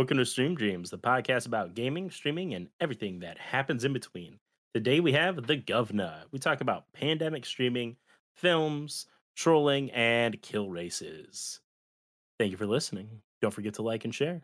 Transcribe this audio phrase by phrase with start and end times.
[0.00, 4.38] Welcome to Stream Dreams, the podcast about gaming, streaming, and everything that happens in between.
[4.72, 6.22] Today we have the Governor.
[6.32, 7.96] We talk about pandemic streaming,
[8.34, 9.04] films,
[9.36, 11.60] trolling, and kill races.
[12.38, 13.20] Thank you for listening.
[13.42, 14.40] Don't forget to like and share.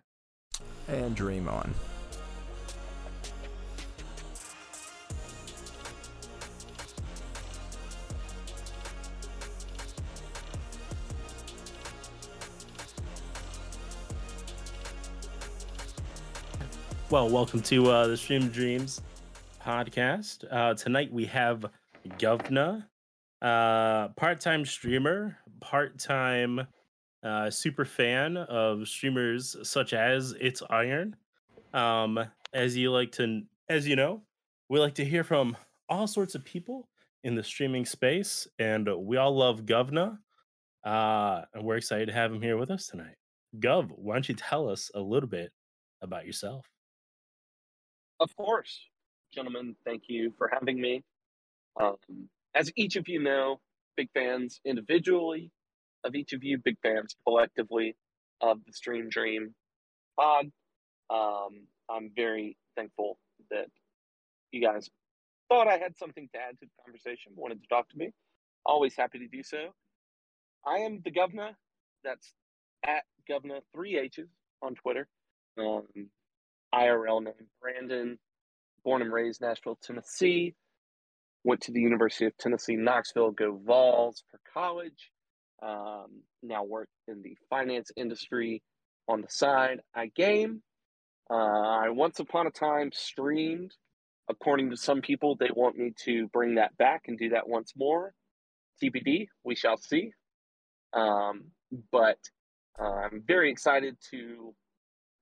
[0.88, 1.74] And dream on.
[17.16, 19.00] Well, welcome to uh, the Stream Dreams
[19.64, 20.44] podcast.
[20.50, 21.64] Uh, tonight we have
[22.18, 22.84] Govna,
[23.40, 26.66] uh, part-time streamer, part-time
[27.22, 31.16] uh, super fan of streamers such as It's Iron.
[31.72, 34.20] Um, as you like to, as you know,
[34.68, 35.56] we like to hear from
[35.88, 36.86] all sorts of people
[37.24, 40.18] in the streaming space, and we all love Govna.
[40.84, 43.16] Uh, and we're excited to have him here with us tonight.
[43.58, 45.50] Gov, why don't you tell us a little bit
[46.02, 46.66] about yourself?
[48.20, 48.80] Of course,
[49.34, 51.02] gentlemen, thank you for having me.
[51.80, 51.96] Um,
[52.54, 53.60] as each of you know,
[53.96, 55.50] big fans individually
[56.04, 57.96] of each of you, big fans collectively
[58.40, 59.54] of the Stream Dream
[60.18, 60.50] pod.
[61.10, 63.18] Um, I'm very thankful
[63.50, 63.66] that
[64.52, 64.88] you guys
[65.48, 68.12] thought I had something to add to the conversation, wanted to talk to me.
[68.64, 69.68] Always happy to do so.
[70.66, 71.50] I am the governor.
[72.04, 72.32] That's
[72.86, 74.28] at governor three H's
[74.62, 75.08] on Twitter.
[75.58, 75.84] Um,
[76.76, 78.18] IRL name Brandon,
[78.84, 80.54] born and raised Nashville, Tennessee.
[81.44, 85.10] Went to the University of Tennessee, Knoxville, go Vols for college.
[85.62, 88.62] Um, now work in the finance industry
[89.08, 89.80] on the side.
[89.94, 90.62] I game.
[91.30, 93.72] Uh, I once upon a time streamed.
[94.28, 97.72] According to some people, they want me to bring that back and do that once
[97.76, 98.12] more.
[98.82, 100.10] TBD, we shall see.
[100.92, 101.46] Um,
[101.92, 102.18] but
[102.78, 104.54] uh, I'm very excited to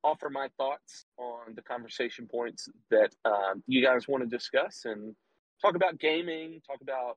[0.04, 5.14] offer my thoughts on the conversation points that um, you guys want to discuss and
[5.62, 7.16] talk about gaming, talk about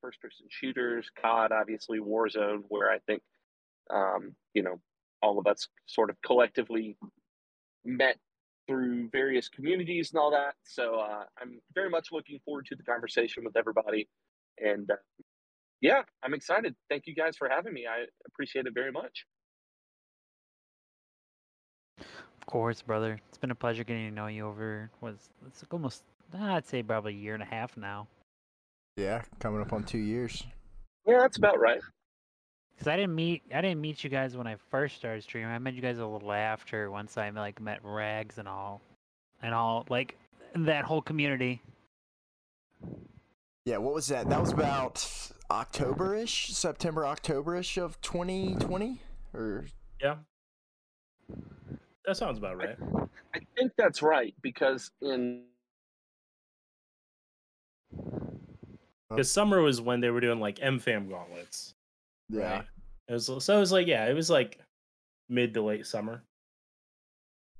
[0.00, 3.22] first person shooters, COD, obviously Warzone, where I think,
[3.90, 4.80] um, you know,
[5.22, 6.96] all of us sort of collectively
[7.84, 8.16] met
[8.68, 10.54] through various communities and all that.
[10.64, 14.08] So uh, I'm very much looking forward to the conversation with everybody.
[14.58, 14.96] And uh,
[15.80, 16.74] yeah, I'm excited.
[16.90, 17.86] Thank you guys for having me.
[17.86, 19.24] I appreciate it very much.
[22.48, 23.20] Course, brother.
[23.28, 26.02] It's been a pleasure getting to know you over was it's like almost
[26.36, 28.08] I'd say probably a year and a half now.
[28.96, 30.44] Yeah, coming up on two years.
[31.06, 31.80] Yeah, that's about right.
[32.78, 35.50] Cause I didn't meet I didn't meet you guys when I first started streaming.
[35.50, 38.80] I met you guys a little after once I like met Rags and all,
[39.42, 40.16] and all like
[40.54, 41.60] that whole community.
[43.64, 44.30] Yeah, what was that?
[44.30, 45.06] That was about
[45.50, 49.02] October-ish, September, October-ish of 2020,
[49.34, 49.66] or
[50.00, 50.14] yeah,
[52.08, 52.76] that sounds about right.
[53.34, 55.42] I, I think that's right because in
[59.10, 61.74] because summer was when they were doing like MFAM gauntlets.
[62.30, 62.56] Yeah.
[62.56, 62.64] Right?
[63.08, 64.58] It was so it was like yeah, it was like
[65.28, 66.22] mid to late summer.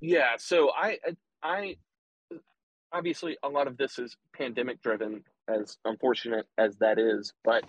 [0.00, 0.98] Yeah, so I
[1.42, 1.76] I
[2.90, 7.64] obviously a lot of this is pandemic driven as unfortunate as that is, but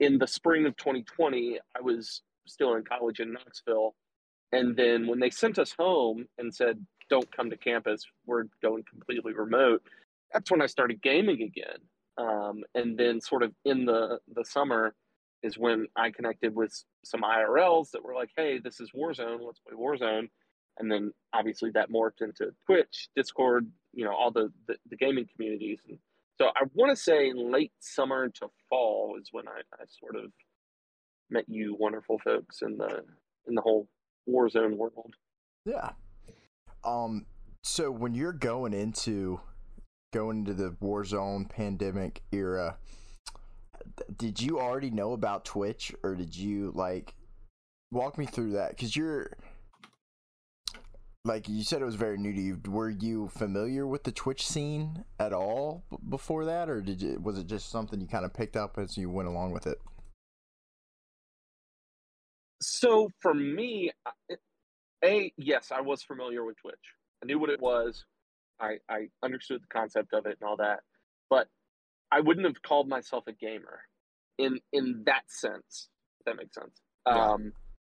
[0.00, 3.94] in the spring of 2020, I was still in college in Knoxville
[4.52, 8.84] and then when they sent us home and said, don't come to campus, we're going
[8.88, 9.82] completely remote,
[10.32, 11.78] that's when I started gaming again.
[12.16, 14.94] Um, and then, sort of in the, the summer,
[15.42, 16.72] is when I connected with
[17.04, 20.28] some IRLs that were like, hey, this is Warzone, let's play Warzone.
[20.78, 25.26] And then obviously that morphed into Twitch, Discord, you know, all the, the, the gaming
[25.36, 25.78] communities.
[25.88, 25.98] And
[26.40, 30.32] so I want to say late summer to fall is when I, I sort of
[31.30, 33.02] met you wonderful folks in the
[33.46, 33.86] in the whole
[34.28, 35.14] Warzone world.
[35.64, 35.90] Yeah.
[36.84, 37.26] Um.
[37.62, 39.40] So when you're going into
[40.12, 42.76] going into the Warzone pandemic era,
[44.16, 47.14] did you already know about Twitch, or did you like
[47.90, 48.70] walk me through that?
[48.70, 49.30] Because you're
[51.24, 52.60] like you said, it was very new to you.
[52.68, 57.38] Were you familiar with the Twitch scene at all before that, or did you, was
[57.38, 59.80] it just something you kind of picked up as you went along with it?
[62.64, 63.90] So for me,
[65.04, 66.74] a yes, I was familiar with Twitch.
[67.22, 68.04] I knew what it was.
[68.60, 70.80] I I understood the concept of it and all that,
[71.28, 71.48] but
[72.10, 73.80] I wouldn't have called myself a gamer
[74.38, 75.88] in in that sense.
[76.20, 76.80] If that makes sense.
[77.06, 77.32] Yeah.
[77.32, 77.52] Um,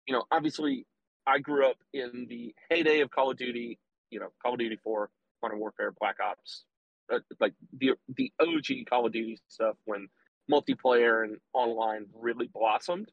[0.06, 0.86] you know, obviously,
[1.26, 3.80] I grew up in the heyday of Call of Duty.
[4.12, 5.10] You know, Call of Duty Four,
[5.42, 6.66] Modern Warfare, Black Ops,
[7.14, 10.10] uh, like the the OG Call of Duty stuff when
[10.52, 13.12] multiplayer and online really blossomed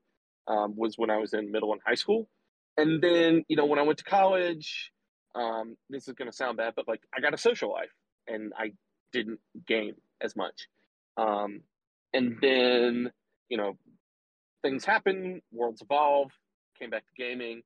[0.48, 2.28] um, was when I was in middle and high school.
[2.76, 4.90] And then, you know, when I went to college,
[5.34, 7.92] um, this is going to sound bad, but like I got a social life
[8.26, 8.72] and I
[9.12, 10.68] didn't game as much.
[11.16, 11.60] Um,
[12.12, 13.10] and then,
[13.48, 13.76] you know,
[14.62, 16.30] things happen, worlds evolve,
[16.78, 17.62] came back to gaming.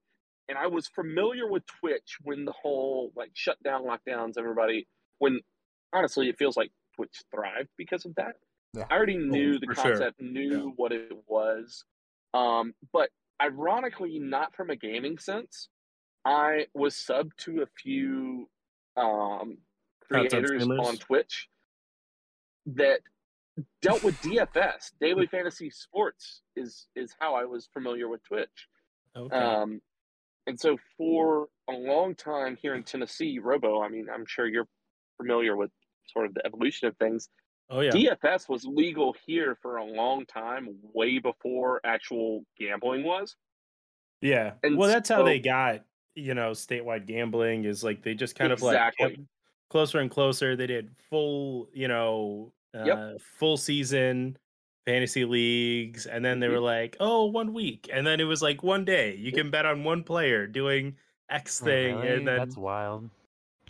[0.49, 4.87] And I was familiar with Twitch when the whole like shutdown, lockdowns, everybody,
[5.19, 5.41] when
[5.93, 8.37] honestly it feels like Twitch thrived because of that.
[8.75, 8.85] Yeah.
[8.91, 9.85] I already knew Oh, the for sure.
[9.85, 10.73] concept, knew Yeah.
[10.77, 11.85] what it was.
[12.39, 13.11] Um, but
[13.43, 15.69] ironically, not from a gaming sense.
[16.25, 18.49] I was sub to a few
[18.97, 19.59] um,
[20.07, 21.49] creators on Twitch
[22.67, 23.01] that
[23.81, 28.69] dealt with DFS, daily fantasy sports is is how I was familiar with Twitch.
[29.17, 29.35] Okay.
[29.35, 29.81] Um,
[30.47, 34.69] and so for a long time here in Tennessee, Robo, I mean, I'm sure you're
[35.17, 35.71] familiar with
[36.13, 37.29] sort of the evolution of things.
[37.71, 37.91] Oh yeah.
[37.91, 43.37] DFS was legal here for a long time, way before actual gambling was.
[44.21, 44.55] Yeah.
[44.63, 45.85] And well, that's how they got,
[46.15, 49.17] you know, statewide gambling is like they just kind of like kept
[49.71, 50.57] closer and closer.
[50.57, 53.21] They did full, you know, uh, Yep.
[53.21, 54.37] full season
[54.87, 56.53] fantasy leagues, and then they Mhm.
[56.53, 59.15] were like, oh, one week, and then it was like one day.
[59.17, 60.97] You can bet on one player doing
[61.29, 62.15] X Oh, thing, really?
[62.17, 63.11] and then That's wild.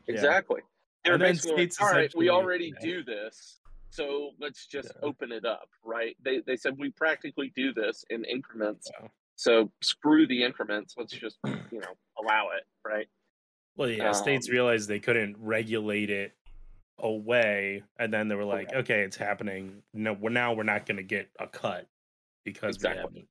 [0.07, 0.15] Yeah.
[0.15, 0.63] Exactly.
[1.05, 2.81] They were And then basically like, all right, we already yeah.
[2.81, 3.58] do this,
[3.91, 5.09] so let's just Yeah.
[5.09, 6.17] open it up, right?
[6.23, 9.09] They they said we practically do this in increments, Yeah.
[9.37, 10.95] so screw the increments.
[10.97, 11.39] Let's just
[11.73, 13.09] you know allow it, right?
[13.77, 16.37] Well, yeah, states Um, realized they couldn't regulate it
[16.99, 18.91] away, and then they were like, Correct.
[18.91, 19.83] "Okay, it's happening.
[19.93, 21.89] No, we're now we're not going to get a cut
[22.45, 22.99] because Exactly.
[22.99, 23.29] we haven't."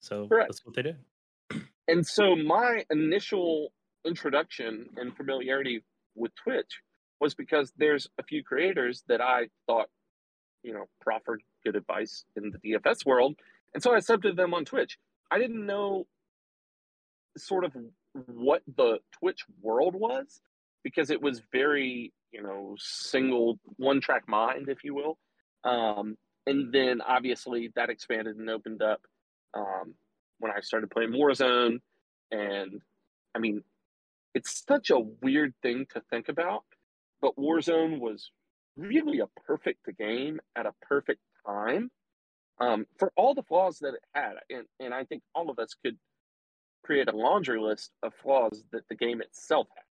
[0.00, 0.48] So Correct.
[0.48, 1.04] that's what they did.
[1.88, 3.72] And so my initial
[4.06, 5.84] introduction and familiarity
[6.14, 6.80] with Twitch
[7.22, 9.86] was because there's a few creators that I thought,
[10.64, 13.36] you know, proffered good advice in the DFS world.
[13.74, 14.98] And so I subbed to them on Twitch.
[15.30, 16.06] I didn't know
[17.38, 17.76] sort of
[18.26, 20.40] what the Twitch world was
[20.82, 25.16] because it was very, you know, single one track mind, if you will.
[25.62, 29.00] Um, and then obviously that expanded and opened up
[29.54, 29.94] um,
[30.40, 31.78] when I started playing Warzone.
[32.32, 32.82] And
[33.32, 33.62] I mean,
[34.34, 36.64] it's such a weird thing to think about,
[37.22, 38.30] but Warzone was
[38.76, 41.90] really a perfect game at a perfect time
[42.60, 44.34] um, for all the flaws that it had.
[44.50, 45.96] And, and I think all of us could
[46.84, 49.84] create a laundry list of flaws that the game itself had.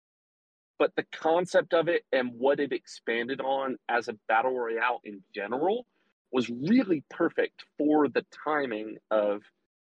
[0.79, 5.23] But the concept of it and what it expanded on as a battle royale in
[5.35, 5.87] general
[6.33, 9.43] was really perfect for the timing of,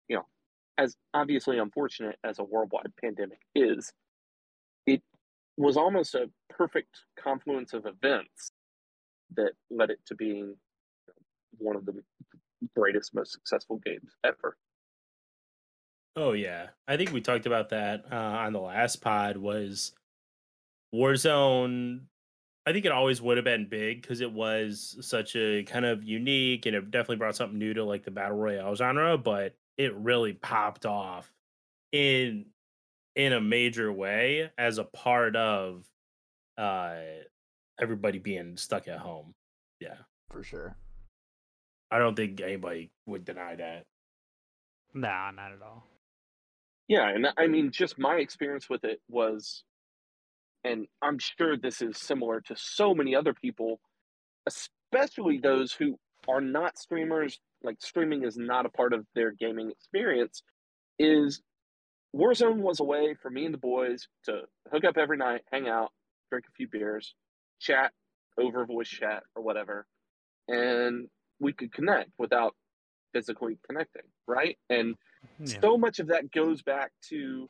[0.08, 0.26] you know,
[0.78, 3.94] as obviously unfortunate as a worldwide pandemic is,
[5.62, 8.52] was almost a perfect confluence of events
[9.36, 10.56] that led it to being
[11.58, 11.94] one of the
[12.76, 14.58] greatest, most successful games ever.
[16.16, 19.38] Oh yeah, I think we talked about that uh, on the last pod.
[19.38, 19.94] Was
[20.94, 22.02] Warzone?
[22.66, 26.04] I think it always would have been big because it was such a kind of
[26.04, 29.18] unique, and it definitely brought something new to like the battle royale genre.
[29.18, 31.32] But it really popped off
[31.92, 32.48] in
[33.16, 35.86] in a major way as a part of
[36.58, 36.96] uh
[37.82, 39.34] everybody being stuck at home.
[39.80, 39.98] Yeah,
[40.30, 40.76] for sure.
[41.90, 43.86] I don't think anybody would deny that.
[44.94, 45.88] Nah, not at all.
[46.88, 49.64] Yeah, and I mean, just my experience with it was,
[50.64, 53.80] and I'm sure this is similar to so many other people,
[54.46, 55.98] especially those who
[56.28, 60.44] are not streamers, like streaming is not a part of their gaming experience,
[61.00, 61.42] is
[62.16, 65.70] Warzone was a way for me and the boys to hook up every night, hang
[65.70, 65.92] out,
[66.30, 67.16] drink a few beers,
[67.60, 67.94] chat
[68.38, 69.86] over voice chat or whatever,
[70.48, 72.56] and we could connect without
[73.14, 74.58] physically connecting, right?
[74.70, 74.96] And
[75.40, 75.62] Yeah.
[75.62, 77.50] so much of that goes back to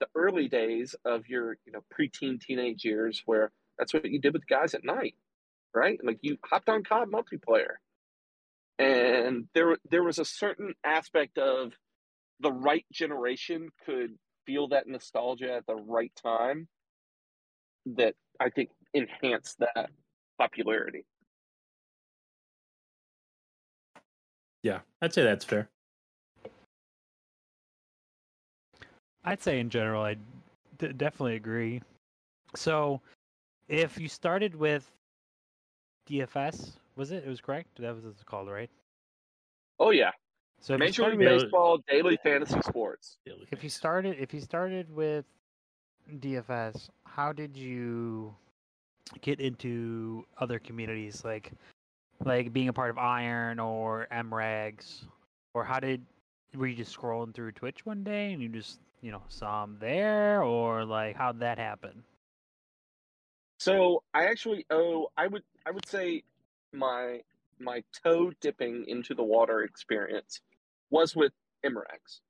[0.00, 4.32] the early days of your you know preteen teenage years where that's what you did
[4.32, 5.14] with guys at night
[5.74, 7.76] right like you hopped on cod multiplayer
[8.78, 11.72] and there there was a certain aspect of
[12.40, 14.14] the right generation could
[14.46, 16.68] feel that nostalgia at the right time
[17.86, 19.90] that i think enhanced that
[20.38, 21.04] popularity
[24.62, 25.68] Yeah, I'd say that's fair.
[29.24, 30.16] I'd say in general, I
[30.78, 31.80] d- definitely agree.
[32.56, 33.00] So,
[33.68, 34.90] if you started with
[36.10, 37.24] DFS, was it?
[37.24, 37.68] It was correct.
[37.78, 38.70] That was what it's called, right?
[39.80, 40.10] oh yeah
[40.60, 43.18] So if major started league with, baseball daily fantasy sports.
[43.50, 45.24] If you started if you started with
[46.16, 48.34] DFS, how did you
[49.20, 51.24] get into other communities?
[51.24, 51.52] Like
[52.24, 55.04] like being a part of Iron or MRAGs,
[55.54, 56.04] or how did
[56.54, 59.76] were you just scrolling through Twitch one day and you just you know saw them
[59.80, 62.02] there, or like how'd that happen?
[63.60, 66.24] So I actually owe I would I would say
[66.72, 67.20] my
[67.60, 70.40] my toe dipping into the water experience
[70.90, 71.32] was with
[71.64, 72.20] Imrags.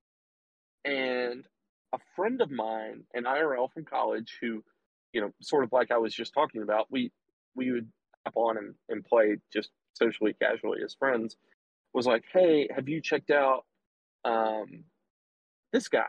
[0.85, 1.45] And
[1.93, 4.62] a friend of mine, an IRL from college who,
[5.12, 7.12] you know, sort of like I was just talking about, we
[7.55, 7.88] we would
[8.25, 11.37] hop on and, and play just socially casually as friends,
[11.93, 13.65] was like, Hey, have you checked out
[14.25, 14.85] um
[15.73, 16.07] this guy?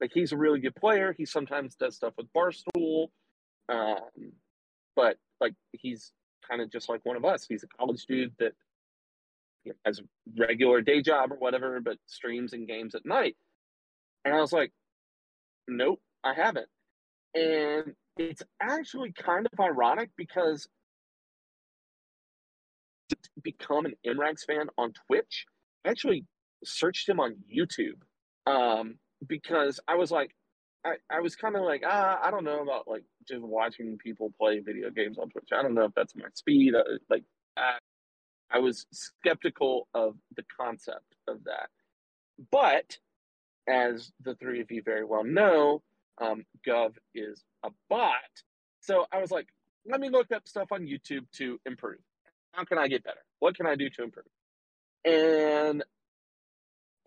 [0.00, 1.14] Like he's a really good player.
[1.16, 3.08] He sometimes does stuff with Barstool.
[3.68, 4.32] Um,
[4.96, 6.12] but like he's
[6.48, 7.46] kind of just like one of us.
[7.48, 8.52] He's a college dude that
[9.84, 10.02] has a
[10.38, 13.36] regular day job or whatever, but streams and games at night.
[14.24, 14.72] And I was like,
[15.68, 16.68] nope, I haven't.
[17.34, 20.68] And it's actually kind of ironic because
[23.08, 25.46] to become an Imrags fan on Twitch,
[25.84, 26.24] I actually
[26.64, 28.00] searched him on YouTube
[28.46, 30.34] um, because I was like,
[30.84, 34.32] I, I was kind of like, ah, I don't know about like just watching people
[34.38, 35.48] play video games on Twitch.
[35.52, 36.74] I don't know if that's my speed.
[36.74, 37.24] Uh, like,
[37.56, 37.78] I,
[38.52, 41.68] I was skeptical of the concept of that.
[42.50, 42.98] But
[43.68, 45.82] as the three of you very well know,
[46.20, 48.14] um, Gov is a bot.
[48.80, 49.46] So I was like,
[49.86, 52.00] let me look up stuff on YouTube to improve.
[52.52, 53.20] How can I get better?
[53.38, 54.26] What can I do to improve?
[55.04, 55.84] And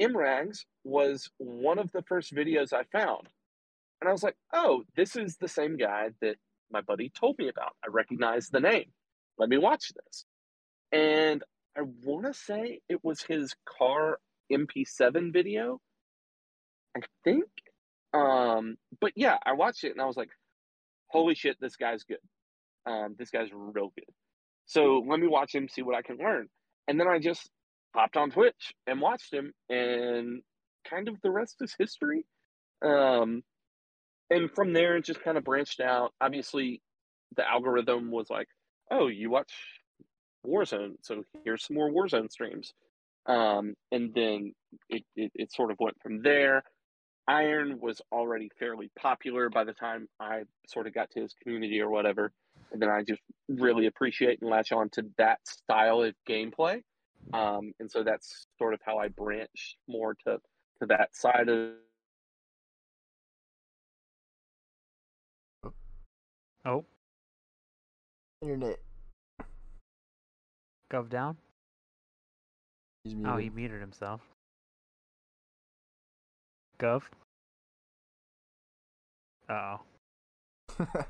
[0.02, 3.28] Imrags was one of the first videos I found.
[4.02, 6.36] And I was like, oh, this is the same guy that
[6.72, 7.76] my buddy told me about.
[7.84, 8.92] I recognize the name.
[9.38, 10.26] Let me watch this.
[10.94, 11.44] And
[11.78, 14.20] I want to say it was his car
[14.52, 15.82] MP7 video.
[16.96, 17.46] I think.
[18.14, 20.30] Um, but yeah, I watched it and I was like,
[21.08, 22.20] holy shit, this guy's good.
[22.86, 24.14] Um, this guy's real good.
[24.66, 26.48] So let me watch him, see what I can learn.
[26.88, 27.50] And then I just
[27.94, 30.42] popped on Twitch and watched him, and
[30.90, 32.26] kind of the rest is history.
[32.84, 33.44] Um,
[34.30, 36.14] and from there, it just kind of branched out.
[36.20, 36.82] Obviously,
[37.36, 38.48] the algorithm was like,
[38.92, 39.54] oh, you watch
[40.46, 42.74] Warzone, so here's some more Warzone streams.
[43.26, 44.54] Um, and then
[44.90, 46.64] it, it, it sort of went from there.
[47.28, 51.80] Iron was already fairly popular by the time I sort of got to his community
[51.80, 52.34] or whatever.
[52.72, 56.82] And then I just really appreciate and latch on to that style of gameplay.
[57.32, 60.40] Um, and so that's sort of how I branched more to,
[60.80, 61.72] to that side of
[66.66, 66.86] Oh,
[68.42, 68.80] Internet.
[70.94, 71.38] Gov down.
[73.04, 73.56] He's Oh, he muted.
[73.56, 74.22] muted himself.
[76.78, 77.02] Gov.
[79.50, 80.78] Uh oh.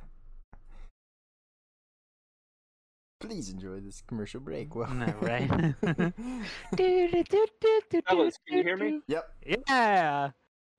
[3.19, 4.73] Please enjoy this commercial break.
[4.73, 5.49] Well, No, right?
[8.07, 9.01] Fellas, can you hear me?
[9.07, 9.35] Yep.
[9.67, 10.29] Yeah.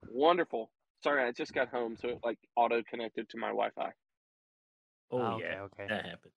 [0.09, 0.71] Wonderful.
[1.03, 3.91] Sorry, I just got home, so it like auto connected to my Wi-Fi.
[5.11, 5.85] Oh, Oh, yeah, okay.
[5.89, 6.33] that happens.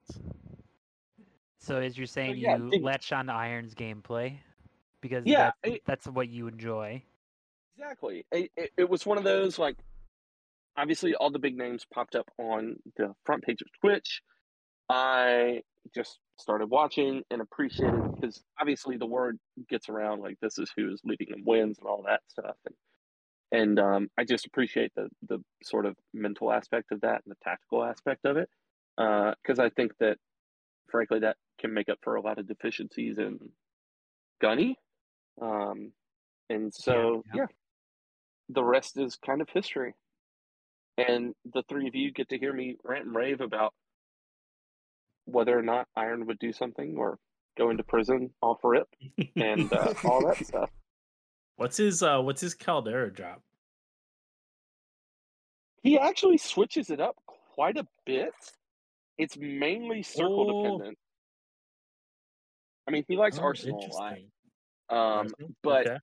[1.68, 4.38] So as you're saying, yeah, you think- latched on to Iron's gameplay
[5.02, 7.02] because Yeah, that, I- that's what you enjoy.
[7.76, 8.24] Exactly.
[8.32, 9.76] It, it, it was one of those like,
[10.78, 14.22] obviously, all the big names popped up on the front page of Twitch.
[14.88, 15.60] I
[15.94, 21.02] just started watching and appreciated because obviously the word gets around like this is who's
[21.04, 22.74] leading and wins and all that stuff, and
[23.52, 27.36] and um, I just appreciate the the sort of mental aspect of that and the
[27.44, 28.48] tactical aspect of it
[28.96, 30.16] because I think that
[30.90, 33.38] frankly that can make up for a lot of deficiencies in
[34.40, 34.76] Gunny.
[35.40, 35.92] Um,
[36.50, 37.42] and so, yeah.
[37.42, 37.46] yeah,
[38.48, 39.94] the rest is kind of history.
[40.96, 43.72] And the three of you get to hear me rant and rave about
[45.26, 47.18] whether or not Iron would do something or
[47.56, 48.88] go into prison off rip
[49.36, 50.70] and uh, all that stuff.
[51.56, 53.42] What's his uh what's his Caldera drop?
[55.82, 58.32] He actually switches it up quite a bit.
[59.18, 60.62] It's mainly circle Oh.
[60.62, 60.98] dependent.
[62.86, 64.18] I mean, he likes Oh, Arsenal a lot.
[64.88, 65.28] Um,
[65.62, 65.98] but Okay.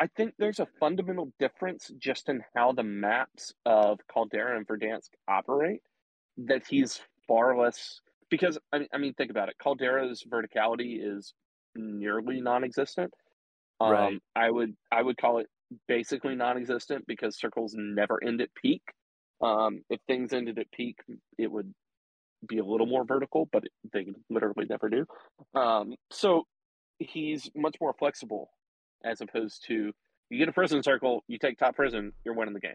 [0.00, 5.10] I think there's a fundamental difference just in how the maps of Caldera and Verdansk
[5.28, 5.82] operate.
[6.36, 8.00] That he's far less
[8.30, 9.56] because I mean, I mean, think about it.
[9.58, 11.34] Caldera's verticality is
[11.74, 13.12] nearly non-existent.
[13.80, 14.22] Um, Right.
[14.36, 15.48] I would I would call it
[15.88, 18.82] basically non-existent because circles never end at peak.
[19.40, 20.98] Um, if things ended at peak,
[21.38, 21.74] it would
[22.46, 25.06] be a little more vertical, but they literally never do.
[25.54, 26.46] Um, so
[26.98, 28.50] he's much more flexible
[29.04, 29.92] as opposed to
[30.30, 32.74] you get a prison circle, you take top prison, you're winning the game.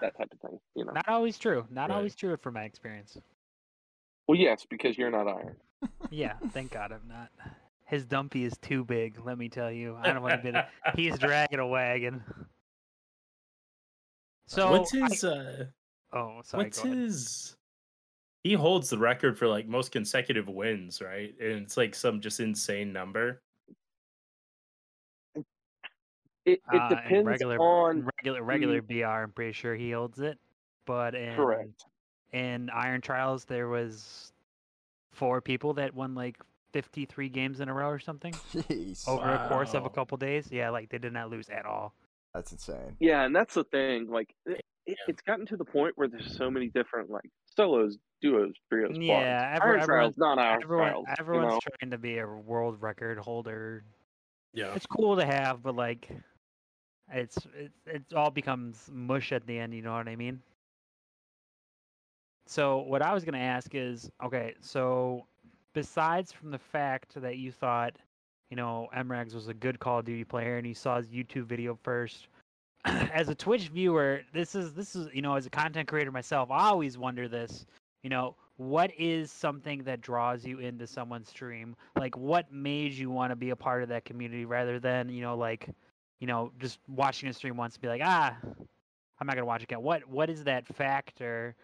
[0.00, 0.92] That type of thing, you know.
[0.92, 1.66] Not always true.
[1.70, 1.96] Not Right.
[1.96, 3.16] always true from my experience.
[4.26, 5.56] Well, yes, because you're not iron.
[6.10, 7.28] Yeah, thank God I'm not.
[7.86, 9.96] His dumpy is too big, let me tell you.
[9.96, 10.50] I don't want to be.
[10.50, 12.22] The, he's dragging a wagon.
[14.46, 15.66] So what's I- his uh
[16.12, 16.64] oh, sorry.
[16.64, 16.98] what's go ahead.
[16.98, 17.56] his
[18.48, 21.34] he holds the record for like most consecutive wins, right?
[21.38, 23.42] And it's like some just insane number.
[25.34, 25.44] It,
[26.46, 29.04] it Uh, depends regular, on in regular regular BR.
[29.04, 30.38] I'm pretty sure he holds it,
[30.86, 31.84] but in correct.
[32.32, 34.32] in Iron Trials there was
[35.12, 36.38] four people that won like
[36.72, 40.48] 53 games in a row or something Jeez, over a course of a couple days.
[40.50, 41.92] Yeah, like they did not lose at all.
[42.32, 42.96] that's insane.
[42.98, 44.08] Yeah, and that's the thing.
[44.08, 47.98] Like, it, it, it's gotten to the point where there's so many different like solos,
[48.22, 49.16] duos, trios, Yeah,
[49.50, 49.56] quads.
[49.62, 51.06] every- Iron everyone's- trials, not Iron Everyone, trials.
[51.18, 51.60] everyone's you know?
[51.78, 53.82] trying to be a world record holder.
[54.54, 54.74] Yeah.
[54.74, 56.08] It's cool to have, but like,
[57.10, 59.74] it's it, it all becomes mush at the end.
[59.74, 60.40] You know what I mean?
[62.46, 65.26] So what I was gonna ask is, okay, so
[65.74, 67.96] besides from the fact that you thought,
[68.50, 71.44] you know, Mrags was a good Call of Duty player and you saw his YouTube
[71.44, 72.28] video first,
[73.12, 76.50] as a Twitch viewer, this is this is you know, as a content creator myself,
[76.50, 77.66] I always wonder this.
[78.02, 81.76] You know, what is something that draws you into someone's stream?
[81.96, 85.22] Like, what made you want to be a part of that community rather than you
[85.22, 85.68] know, like,
[86.20, 88.36] you know, just watching a stream once and be like, ah,
[89.20, 89.82] I'm not gonna watch again.
[89.82, 91.54] What what is that factor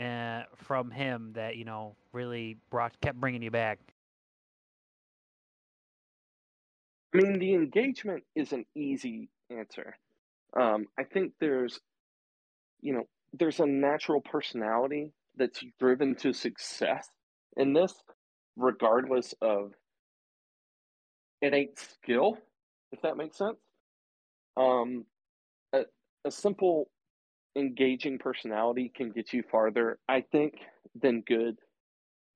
[0.00, 3.78] uh, from him that you know really brought kept bringing you back?
[7.14, 9.96] I mean, the engagement is an easy answer.
[10.58, 11.80] Um, I think there's,
[12.80, 17.08] you know, there's a natural personality that's driven to success
[17.56, 17.94] in this,
[18.56, 19.72] regardless of
[21.40, 22.36] innate skill,
[22.92, 23.56] if that makes sense.
[24.56, 25.06] Um,
[25.72, 25.82] a,
[26.24, 26.90] a simple,
[27.56, 30.54] engaging personality can get you farther, I think,
[31.00, 31.56] than good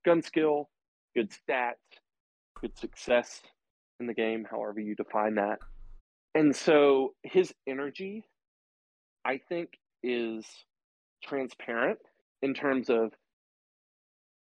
[0.05, 0.69] gun skill,
[1.15, 1.75] good stats,
[2.59, 3.41] good success
[3.99, 5.59] in the game, however you define that.
[6.37, 8.23] And so his energy,
[9.25, 9.71] I think,
[10.03, 10.45] is
[11.23, 11.97] transparent
[12.43, 13.11] in terms of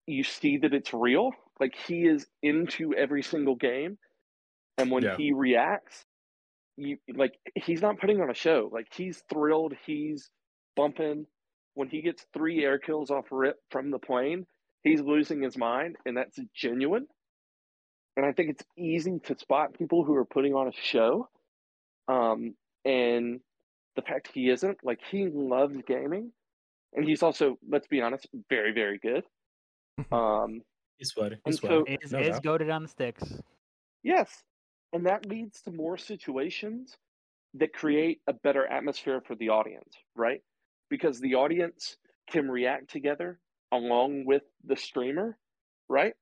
[0.06, 1.32] you see that it's real.
[1.60, 3.98] Like he is into every single game.
[4.78, 5.18] And when Yeah.
[5.18, 6.06] he reacts,
[6.78, 8.70] you like he's not putting on a show.
[8.72, 10.30] Like he's thrilled, he's
[10.76, 11.26] bumping.
[11.74, 14.46] When he gets three air kills off rip from the plane,
[14.84, 17.08] he's losing his mind, and that's genuine.
[18.16, 21.28] And I think it's easy to spot people who are putting on a show.
[22.08, 23.40] Um, and
[23.96, 26.32] the fact he isn't, like he loves gaming,
[26.94, 29.24] and he's also, let's be honest, very, very good.
[30.12, 30.62] Um,
[30.98, 31.36] He's funny.
[31.44, 31.98] And He's so- funny.
[32.02, 33.22] Is No is goaded on the sticks?
[34.02, 34.42] Yes.
[34.92, 36.96] And that leads to more situations
[37.54, 40.40] that create a better atmosphere for the audience, right?
[40.90, 41.96] Because the audience
[42.30, 43.38] can react together
[43.72, 45.36] along with the streamer,
[45.88, 46.14] right?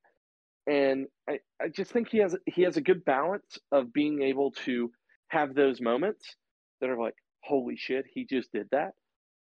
[0.67, 4.51] And I, I just think he has he has a good balance of being able
[4.65, 4.91] to
[5.29, 6.35] have those moments
[6.81, 8.91] that are like, holy shit, he just did that.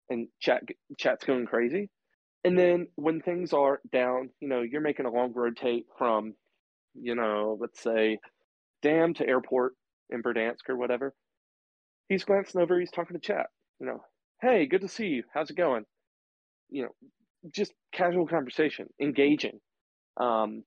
[0.09, 0.63] And chat
[0.99, 1.91] chat's going crazy.
[2.45, 6.35] And then when things are down, you know, you're making a long rotate from,
[6.95, 8.19] you know, let's say
[8.83, 9.75] Dam to airport
[10.11, 11.13] in Verdansk or whatever.
[12.09, 13.47] He's glancing over, he's talking to chat,
[13.81, 14.05] you know,
[14.41, 15.25] hey, good to see you.
[15.35, 15.85] How's it going?
[16.71, 16.91] You know,
[17.53, 19.59] just casual conversation, engaging.
[20.17, 20.63] Um,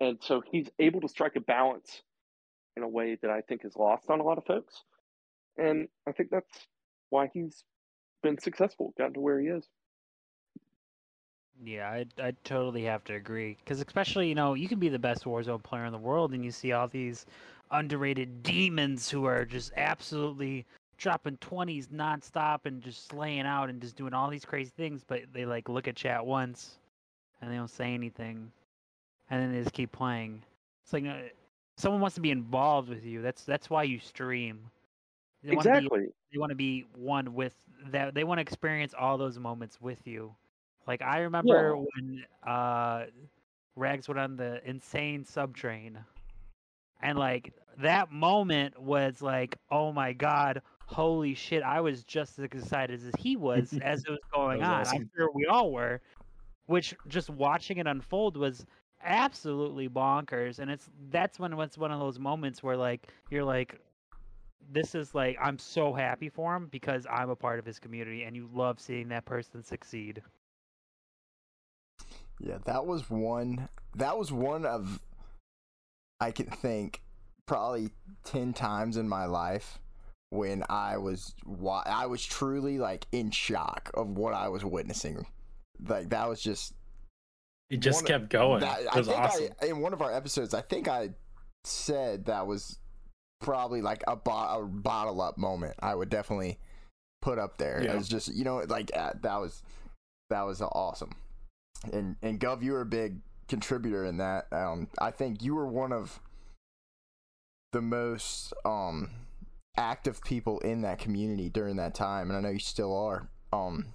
[0.00, 2.02] and so he's able to strike a balance
[2.76, 4.84] in a way that I think is lost on a lot of folks.
[5.56, 6.10] And mm-hmm.
[6.10, 6.66] I think that's
[7.10, 7.64] why he's
[8.22, 9.66] been successful, gotten to where he is.
[11.62, 13.56] Yeah, I I totally have to agree.
[13.62, 16.44] Because especially you know you can be the best Warzone player in the world, and
[16.44, 17.26] you see all these
[17.70, 20.64] underrated demons who are just absolutely
[20.96, 25.20] dropping twenties nonstop and just slaying out and just doing all these crazy things, but
[25.32, 26.78] they like look at chat once
[27.40, 28.50] and they don't say anything,
[29.30, 30.42] and then they just keep playing.
[30.84, 31.04] It's like
[31.80, 33.22] someone wants to be involved with you.
[33.22, 34.70] That's that's why you stream.
[35.42, 36.06] They wanna be- exactly.
[36.32, 37.54] they want to be one with
[37.90, 40.34] that they want to experience all those moments with you
[40.86, 43.04] like i remember when uh
[43.76, 45.98] rags went on the insane subtrain
[47.02, 52.44] and like that moment was like oh my god holy shit i was just as
[52.44, 54.98] excited as he was as it was going was on awesome.
[54.98, 56.00] i'm sure we all were
[56.66, 58.66] which just watching it unfold was
[59.02, 63.80] absolutely bonkers and it's that's when it's one of those moments where like you're like
[64.72, 68.24] this is like I'm so happy for him because I'm a part of his community
[68.24, 70.22] and you love seeing that person succeed.
[72.38, 73.68] Yeah, that was one.
[73.96, 75.00] That was one of
[76.20, 77.02] I can think
[77.46, 77.90] probably
[78.24, 79.78] ten times in my life
[80.30, 85.26] when I was wa- I was truly like in shock of what I was witnessing.
[85.86, 86.74] Like that was just
[87.70, 88.60] He just kept going.
[88.60, 89.48] that, it I think awesome.
[89.62, 91.10] I in one of our episodes I think I
[91.64, 92.78] said that was
[93.40, 95.74] probably like a, bo- a bottle up moment.
[95.80, 96.58] I would definitely
[97.22, 97.82] put up there.
[97.82, 97.92] Yeah.
[97.92, 99.62] It was just you know like uh, that was
[100.30, 101.14] that was awesome.
[101.92, 104.46] and and Gov, you were a big contributor in that.
[104.52, 106.20] Um, I think you were one of
[107.72, 109.10] the most um
[109.76, 113.28] active people in that community during that time, and I know you still are.
[113.52, 113.86] Um,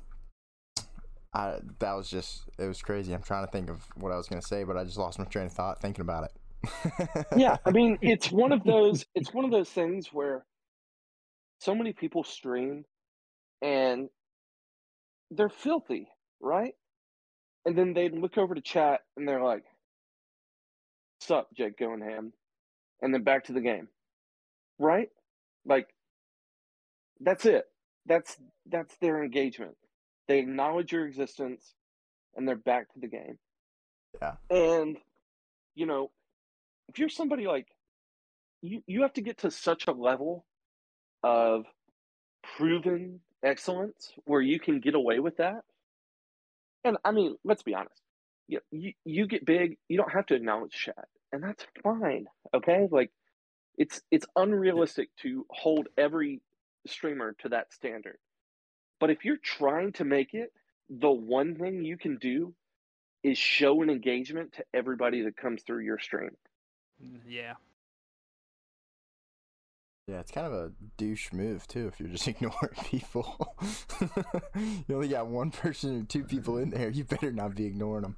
[1.36, 3.14] I that was just it was crazy.
[3.14, 5.26] I'm trying to think of what I was gonna say, but I just lost my
[5.26, 7.28] train of thought thinking about it.
[7.36, 9.06] yeah, I mean, it's one of those.
[9.14, 10.46] It's one of those things where
[11.60, 12.86] so many people stream,
[13.62, 14.10] and
[15.30, 16.08] they're filthy,
[16.40, 16.74] right?
[17.66, 19.66] And then they look over to chat, and they're like,
[21.20, 22.32] "Sup, Jake Goenham,"
[23.02, 23.90] and then back to the game,
[24.80, 25.10] right?
[25.66, 25.90] Like,
[27.20, 27.66] that's it.
[28.06, 29.76] That's that's their engagement.
[30.28, 31.74] They acknowledge your existence,
[32.36, 33.38] and they're back to the game.
[34.22, 34.36] Yeah.
[34.50, 34.98] And
[35.76, 36.12] you know,
[36.88, 37.68] if you're somebody like
[38.62, 40.46] you, you have to get to such a level
[41.24, 41.66] of
[42.58, 45.62] proven excellence where you can get away with that.
[46.84, 48.02] And I mean, let's be honest.
[48.48, 52.28] You, you you get big, you don't have to acknowledge chat, and that's fine.
[52.54, 53.12] Okay, like
[53.78, 56.42] it's it's unrealistic to hold every
[56.86, 58.18] streamer to that standard.
[59.06, 60.52] But if you're trying to make it,
[60.90, 62.56] the one thing you can do
[63.22, 66.32] is show an engagement to everybody that comes through your stream.
[67.28, 67.54] Yeah.
[70.08, 73.56] Yeah, it's kind of a douche move too if you're just ignoring people.
[74.56, 76.90] you only got one person or two people in there.
[76.90, 78.16] You better not be ignoring them.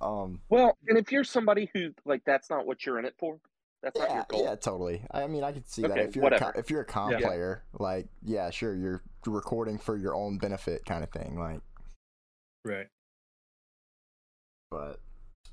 [0.00, 3.40] Um, Well, and if you're somebody who like that's not what you're in it for,
[3.82, 4.44] that's not yeah, your goal.
[4.44, 5.02] yeah, totally.
[5.10, 7.26] I mean, I could see that if you're a, co- if you're a comp Yeah.
[7.26, 11.38] player, like yeah, sure, you're recording for your own benefit, kind of thing.
[11.38, 11.60] Like,
[12.64, 12.88] Right.
[14.70, 15.00] but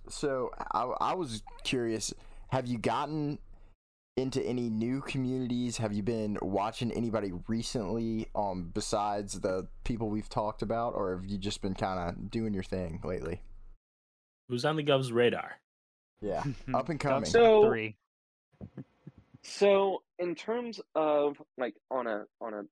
[0.09, 2.13] so I I was curious.
[2.49, 3.39] Have you gotten
[4.15, 5.77] into any new communities?
[5.77, 11.25] Have you been watching anybody recently, um, besides the people we've talked about, or have
[11.25, 13.41] you just been kind of doing your thing lately?
[14.49, 15.59] Who's on the Gov's radar?
[16.21, 17.29] Yeah, up and coming.
[17.29, 17.95] So- three.
[19.43, 22.63] So, in terms of like on a on a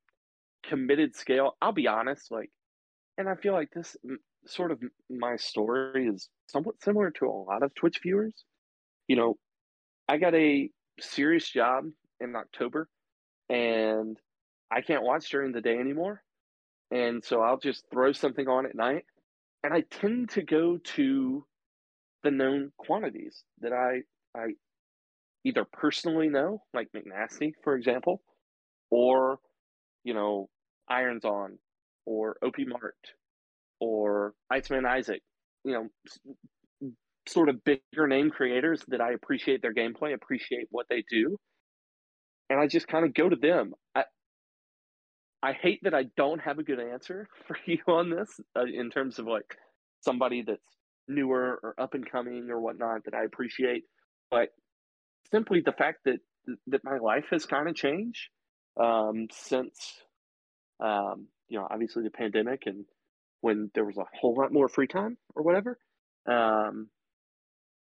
[0.68, 2.52] committed scale, I'll be honest, like,
[3.18, 3.96] and I feel like this
[4.46, 8.34] sort of my story is somewhat similar to a lot of Twitch viewers.
[9.08, 9.38] You know,
[10.08, 10.70] I got a
[11.00, 11.86] serious job
[12.20, 12.90] in October,
[13.50, 14.18] and
[14.72, 16.24] I can't watch during the day anymore,
[16.92, 19.06] and so I'll just throw something on at night,
[19.64, 21.46] and I tend to go to
[22.24, 24.02] the known quantities that I
[24.38, 24.56] I
[25.46, 28.22] either personally know, like McNasty, for example,
[28.90, 29.38] or,
[30.04, 30.50] you know,
[30.90, 31.60] Irons On,
[32.06, 32.96] or OP Mart,
[33.80, 35.22] or Iceman Isaac,
[35.64, 36.92] you know,
[37.28, 41.38] sort of bigger name creators that I appreciate their gameplay, appreciate what they do.
[42.50, 43.74] And I just kind of go to them.
[43.96, 44.04] I,
[45.42, 48.90] I hate that I don't have a good answer for you on this uh, in
[48.90, 49.56] terms of like
[50.02, 50.62] somebody that's
[51.08, 53.84] newer or up and coming or whatnot that I appreciate.
[54.32, 54.50] But
[55.32, 56.20] simply the fact that
[56.68, 58.30] that my life has kind of changed
[58.80, 60.02] um, since
[60.80, 62.86] um, you know obviously the pandemic and
[63.42, 65.78] when there was a whole lot more free time or whatever.
[66.28, 66.90] Um,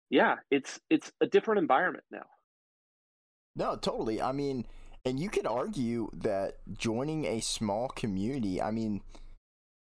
[0.09, 2.25] yeah, it's it's a different environment now.
[3.55, 4.21] No, totally.
[4.21, 4.65] I mean,
[5.05, 9.01] and you could argue that joining a small community, I mean,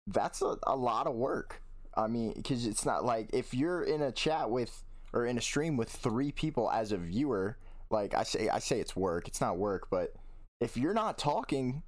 [0.08, 1.62] that's a, a lot of work.
[1.95, 5.41] I mean, because it's not like if you're in a chat with or in a
[5.41, 7.58] stream with three people as a viewer,
[7.89, 9.28] like I say, I say it's work.
[9.28, 10.13] It's not work, but
[10.60, 11.84] if you're not talking,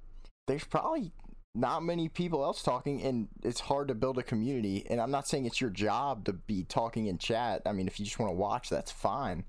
[0.46, 1.12] there's probably
[1.54, 4.84] not many people else talking, and it's hard to build a community.
[4.90, 7.62] And I'm not saying it's your job to be talking in chat.
[7.64, 9.44] I mean, if you just want to watch, that's fine.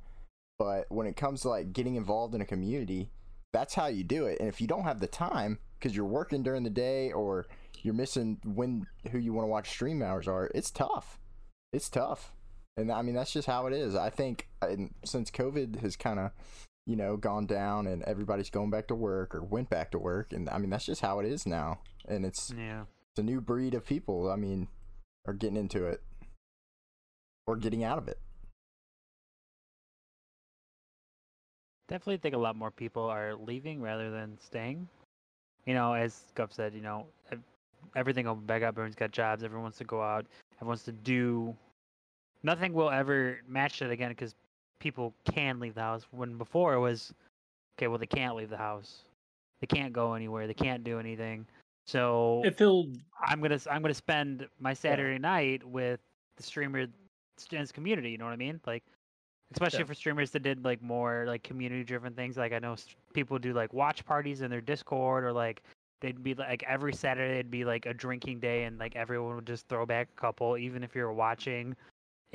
[0.59, 3.09] But when it comes to like getting involved in a community,
[3.51, 4.39] that's how you do it.
[4.39, 7.47] And if you don't have the time because you're working during the day or
[7.81, 11.19] you're missing when who you want to watch stream hours are, it's tough.
[11.73, 12.31] It's tough.
[12.77, 13.95] And I mean that's just how it is.
[13.95, 16.31] I think uh, and since COVID has kind of
[16.85, 20.33] you know gone down and everybody's going back to work or went back to work
[20.33, 21.79] and I mean that's just how it is now.
[22.07, 22.83] And it's Yeah.
[23.11, 24.29] it's a new breed of people.
[24.29, 24.67] I mean,
[25.25, 26.01] are getting into it
[27.47, 28.19] or getting out of it.
[31.87, 34.87] Definitely think a lot more people are leaving rather than staying.
[35.65, 37.05] You know, as Gov said, you know,
[37.95, 38.69] everything opened back up.
[38.69, 39.43] Everyone's got jobs.
[39.43, 40.25] Everyone wants to go out.
[40.57, 41.55] Everyone wants to do.
[42.45, 44.35] Nothing will ever match it again because
[44.79, 46.05] people can leave the house.
[46.11, 47.11] When before it was,
[47.75, 48.99] okay, well they can't leave the house.
[49.61, 50.45] They can't go anywhere.
[50.45, 51.47] They can't do anything.
[51.87, 55.99] So It I'm gonna I'm gonna spend my Saturday night with
[56.37, 56.85] the streamer
[57.37, 58.11] students community.
[58.11, 58.61] You know what I mean?
[58.67, 58.83] Like,
[59.51, 59.85] especially Yeah.
[59.85, 62.37] for streamers that did like more like community driven things.
[62.37, 62.75] Like I know
[63.13, 65.63] people do like watch parties in their Discord or like
[66.01, 69.47] they'd be like every Saturday it'd be like a drinking day, and like everyone would
[69.47, 71.75] just throw back a couple, even if you're watching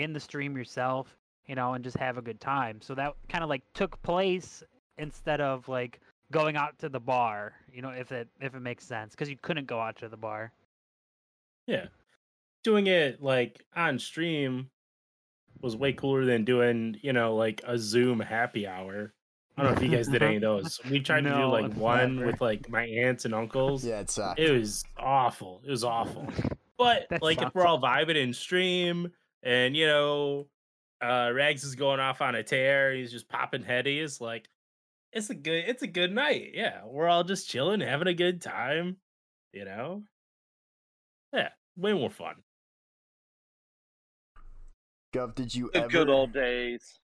[0.03, 2.81] in the stream yourself, you know, and just have a good time.
[2.81, 4.63] So that kind of like took place
[4.99, 8.85] instead of like going out to the bar, you know, if it if it makes
[8.85, 10.53] sense, because you couldn't go out to the bar.
[11.67, 11.87] Yeah.
[12.63, 14.71] Doing it like on stream
[15.61, 19.13] was way cooler than doing, you know, like a Zoom happy hour.
[19.57, 20.81] I don't know if you guys did any of those.
[20.91, 22.27] We tried to do like one never.
[22.27, 23.85] with like my aunts and uncles.
[23.85, 24.41] Yeah, it sucked.
[24.41, 25.61] It was awful.
[25.67, 26.29] It was awful.
[26.79, 30.49] But like if we're all vibing in stream and you know
[31.03, 34.49] uh Rags is going off on a tear, he's just popping headies, like
[35.13, 36.51] it's a good it's a good night.
[36.55, 36.83] Yeah.
[36.87, 38.97] We're all just chilling, having a good time,
[39.53, 40.05] you know?
[41.33, 42.37] Yeah, way more fun.
[45.15, 47.01] Gov, did you The ever good old days.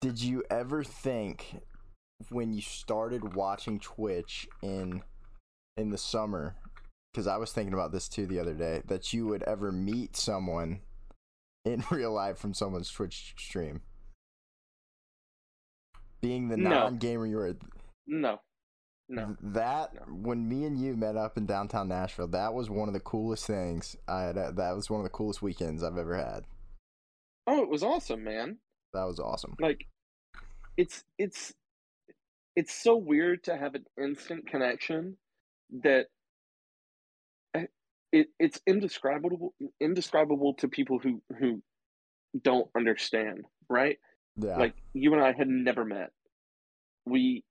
[0.00, 1.56] did you ever think
[2.28, 5.02] when you started watching Twitch in
[5.76, 6.54] in the summer
[7.12, 10.16] because I was thinking about this too the other day that you would ever meet
[10.16, 10.80] someone
[11.64, 13.82] in real life from someone's Twitch stream
[16.20, 16.70] being the No.
[16.70, 17.56] non-gamer you were
[18.06, 18.40] No,
[19.08, 19.36] no.
[19.42, 20.00] that No.
[20.12, 23.46] when me and you met up in downtown Nashville that was one of the coolest
[23.46, 26.44] things I had uh, that was one of the coolest weekends I've ever had
[27.46, 28.58] Oh, it was awesome, man.
[28.92, 29.86] that was awesome Like,
[30.76, 31.52] it's it's
[32.54, 35.16] it's so weird to have an instant connection
[35.82, 36.06] that
[38.12, 41.62] it it's indescribable indescribable to people who who
[42.42, 43.98] don't understand, right?
[44.36, 46.10] yeah Like you and I had never met.
[47.06, 47.44] We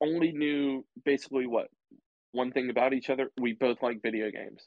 [0.00, 1.68] only knew basically what
[2.32, 3.30] one thing about each other.
[3.40, 4.66] We both like video games,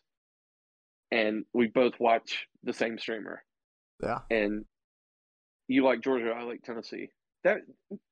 [1.11, 3.43] and we both watch the same streamer.
[4.01, 4.65] yeah And
[5.67, 7.09] you like Georgia, I like Tennessee.
[7.43, 7.59] That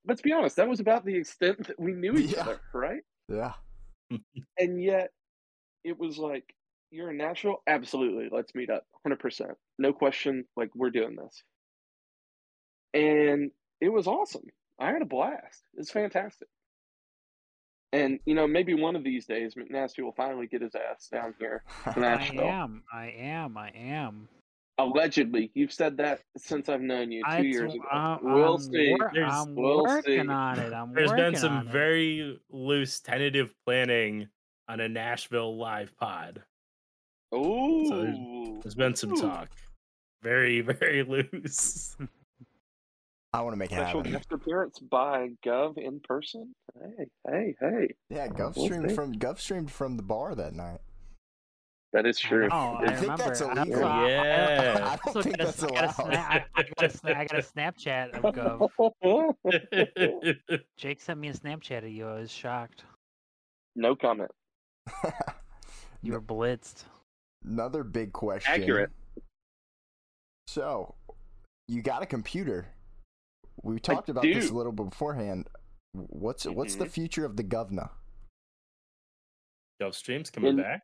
[0.08, 2.42] let's be honest, that was about the extent that we knew each Yeah.
[2.42, 3.02] other, right?
[3.28, 3.54] yeah
[4.58, 5.12] And yet,
[5.84, 6.54] it was like
[6.92, 7.58] you're in Nashville.
[7.68, 10.46] Absolutely, let's meet up, hundred percent, no question.
[10.56, 11.44] Like we're doing this,
[12.94, 14.44] and it was awesome.
[14.80, 15.64] I had a blast.
[15.76, 16.48] It's fantastic.
[17.92, 21.34] And you know, maybe one of these days, McNasty will finally get his ass down
[21.40, 22.44] here to I Nashville.
[22.46, 24.28] am, I am, I am.
[24.78, 27.84] Allegedly, you've said that since I've known you two I- years ago.
[27.92, 28.96] I'm, we'll I'm see.
[28.98, 30.30] wor- I'm we'll working see.
[30.30, 30.72] on it.
[30.72, 31.72] I'm There's been some on it.
[31.74, 34.30] very loose tentative planning
[34.70, 36.44] on a Nashville live pod.
[37.36, 39.22] Ooh, There's been some Ooh.
[39.22, 39.50] talk.
[40.24, 41.96] Very, very loose.
[43.32, 44.12] I want to make it Special happen.
[44.14, 46.52] guest appearance by Gov in person.
[46.98, 47.94] Hey, hey, hey!
[48.10, 48.96] Yeah, Gov We'll streamed see.
[48.96, 50.80] from Gov streamed from the bar that night.
[51.94, 52.48] That is oh, I true.
[52.48, 53.24] know, I, I think remember.
[53.24, 53.84] that's I- illegal.
[53.86, 54.80] I- I- Yeah.
[54.84, 56.12] I also don't think got a- that's I got a allowed.
[56.12, 58.22] sna- I, I got a sna- I got a Snapchat of
[60.34, 60.60] Gov.
[60.78, 62.08] Jake sent me a Snapchat of you.
[62.08, 62.84] I was shocked.
[63.76, 64.32] no comment.
[66.02, 66.86] You were blitzed.
[67.44, 68.54] Another big question.
[68.54, 68.92] Accurate.
[70.48, 70.96] So,
[71.68, 72.68] you got a computer.
[73.64, 75.48] We talked about this a little bit beforehand.
[75.94, 76.92] What's what's the Mhm.
[76.92, 77.90] future of the govna?
[79.82, 80.82] Gov Streams coming In- back.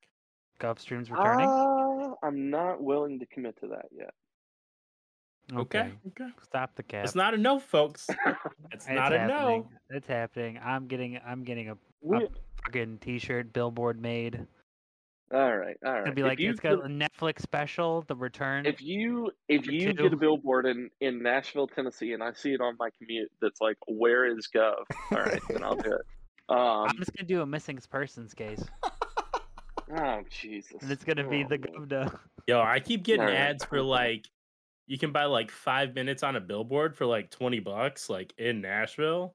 [0.59, 1.47] Gov streams returning.
[1.49, 4.13] Uh, I'm not willing to commit to that yet.
[5.53, 5.91] Okay.
[6.07, 6.29] Okay.
[6.43, 7.03] Stop the cap.
[7.03, 8.07] It's not a no, folks.
[8.09, 8.17] It's
[8.71, 9.69] It's not a no.
[9.89, 10.57] It's happening.
[10.63, 11.17] I'm getting.
[11.25, 12.29] I'm getting a We-
[12.63, 14.47] fucking T-shirt billboard made.
[15.35, 16.03] It's all right, all right.
[16.05, 18.65] gonna be like it's got could- a Netflix special, The Return.
[18.65, 20.03] if you if you two.
[20.03, 23.59] get a billboard in in Nashville, Tennessee, and I see it on my commute, that's
[23.59, 26.01] like, "Where is Gov?" All right, then I'll do it.
[26.47, 28.63] Um, I'm just gonna do a missing persons case,
[29.97, 30.79] oh Jesus!
[30.81, 31.87] and it's gonna be Oh, the man.
[31.87, 32.19] governor.
[32.47, 33.35] Yo, I keep getting Alright.
[33.35, 34.27] ads for like
[34.87, 38.61] you can buy like five minutes on a billboard for like 20 bucks, like in
[38.61, 39.33] Nashville.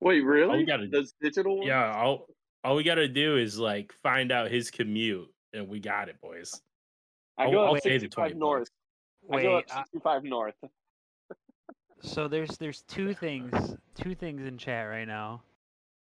[0.00, 0.64] Wait, really?
[0.64, 1.68] gotta- Those digital ones?
[1.68, 2.26] Yeah, all,
[2.64, 6.60] all we gotta do is like find out his commute and we got it, boys.
[7.38, 8.68] I I'll- go I'll up pay the 65 north.
[9.28, 9.38] bucks.
[9.38, 10.54] I go up Wait, uh, 65 north.
[12.00, 15.42] so there's there's two things two things in chat right now.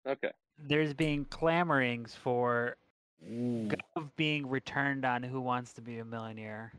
[0.08, 0.32] Okay.
[0.68, 2.78] There's being clamorings for
[3.24, 3.68] Ooh.
[3.98, 6.74] Gov being returned on Who Wants to Be a Millionaire.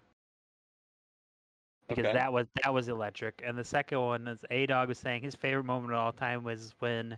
[1.88, 2.12] Because Okay.
[2.14, 3.42] that was that was electric.
[3.44, 6.42] And the second one is A Dog was saying his favorite moment of all time
[6.42, 7.16] was when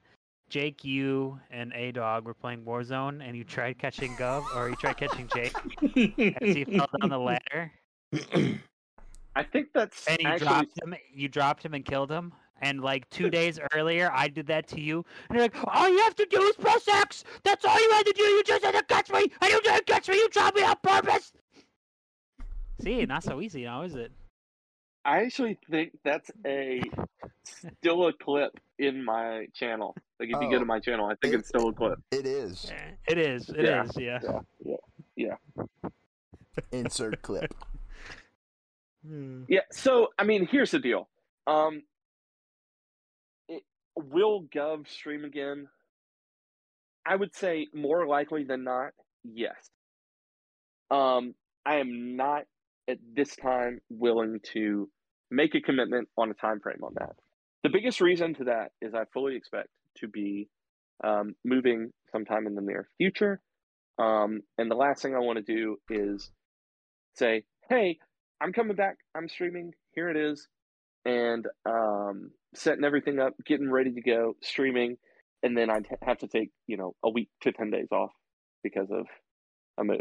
[0.55, 4.77] Jake, you, and A Dog were playing Warzone and you tried catching Gov or you
[4.77, 5.53] tried catching Jake
[6.41, 7.73] as he fell down the ladder
[9.35, 12.33] I think that's and you actually dropped him you dropped him and killed him.
[12.63, 15.05] And like two days earlier, I did that to you.
[15.29, 17.25] And you're like, all you have to do is press X.
[17.43, 18.23] That's all you had to do.
[18.23, 19.27] You just had to catch me.
[19.41, 20.15] And you didn't catch me.
[20.15, 21.33] You dropped me on purpose.
[22.81, 24.13] See, not so easy now, is it?
[25.05, 26.81] I actually think that's a
[27.45, 29.95] still a clip in my channel.
[30.33, 30.61] Like if you go Oh.
[30.61, 31.99] to my channel, I think It- it's still a clip.
[32.11, 32.71] It is.
[33.09, 33.49] It is.
[33.51, 33.97] It is.
[33.97, 34.21] Yeah.
[34.23, 34.41] Yeah.
[34.65, 34.77] Yeah,
[35.17, 35.37] yeah,
[35.83, 35.89] yeah.
[36.73, 37.55] Insert clip.
[39.07, 39.45] Hmm.
[39.51, 39.61] Yeah.
[39.71, 41.11] So I mean, here's the deal.
[41.47, 41.83] Um,
[43.51, 43.63] it,
[43.97, 45.69] will Gov stream again?
[47.05, 49.69] I would say more likely than not, yes.
[50.91, 51.35] Um,
[51.67, 52.45] I am not
[52.89, 54.89] at this time willing to
[55.31, 57.15] make a commitment on a time frame on that.
[57.63, 59.69] The biggest reason to that is I fully expect
[60.01, 60.49] to be
[61.03, 63.41] um, moving sometime in the near future.
[63.99, 66.31] Um, and the last thing I want to do is
[67.15, 67.99] say, hey,
[68.41, 68.97] I'm coming back.
[69.15, 69.73] I'm streaming.
[69.93, 70.49] Here it is.
[71.05, 74.97] And um, setting everything up, getting ready to go, streaming.
[75.43, 78.11] And then I'd have to take, you know, a week to 10 days off
[78.63, 79.07] because of
[79.79, 80.01] a move.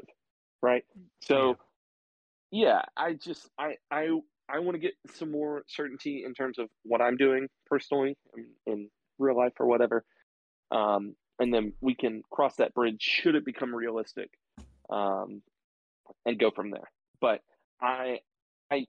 [0.62, 0.84] Right.
[1.22, 1.58] So,
[2.52, 4.08] yeah, I just, I, I,
[4.50, 8.46] I want to get some more certainty in terms of what I'm doing personally and,
[8.66, 10.04] in real life or whatever.
[10.72, 14.30] Um, and then we can cross that bridge should it become realistic
[14.90, 15.42] um,
[16.26, 16.92] and go from there.
[17.20, 17.42] But
[17.82, 18.20] I,
[18.72, 18.86] I,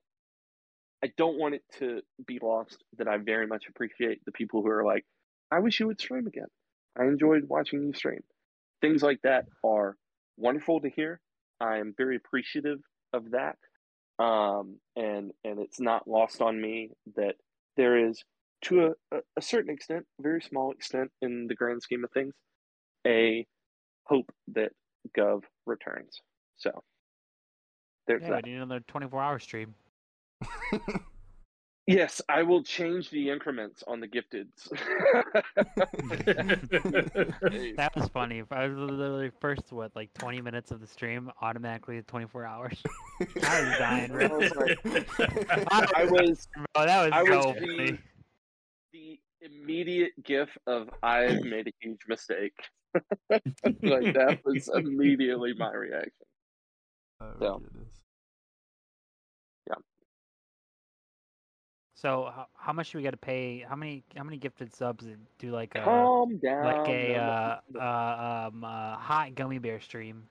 [1.03, 4.71] I don't want it to be lost that I very much appreciate the people who
[4.71, 5.05] are like,
[5.51, 6.49] I wish you would stream again.
[6.99, 8.23] I enjoyed watching you stream.
[8.81, 9.97] Things like that are
[10.37, 11.21] wonderful to hear.
[11.61, 12.81] I am very appreciative
[13.13, 13.57] of that.
[14.19, 17.35] Um, and and it's not lost on me that
[17.77, 18.23] there is
[18.63, 22.35] to a, a certain extent, very small extent in the grand scheme of things,
[23.07, 23.47] a
[24.07, 24.73] hope that
[25.17, 26.21] Gov returns.
[26.57, 26.83] So
[28.07, 28.45] there's Yeah, that.
[28.45, 29.75] we need another 24 hour stream.
[31.87, 34.73] Yes, I will change the increments on the gifteds.
[37.77, 38.43] That was funny.
[38.51, 42.83] I was literally first, what, like 20 minutes of the stream, automatically 24 hours.
[43.21, 44.79] I was dying, I was like,
[45.71, 47.99] I was Bro, that was I so was the, funny.
[48.95, 52.55] The immediate gif of I've made a huge mistake.
[53.35, 56.13] like that was immediately my reaction.
[57.21, 57.59] Oh, So.
[57.59, 58.01] goodness.
[61.97, 63.65] So, how, how much do we got to pay?
[63.67, 65.07] How many how many gifted subs
[65.39, 66.65] do like a Calm down.
[66.65, 67.81] like a no, no, uh, no.
[67.81, 70.25] uh um uh, hot gummy bear stream?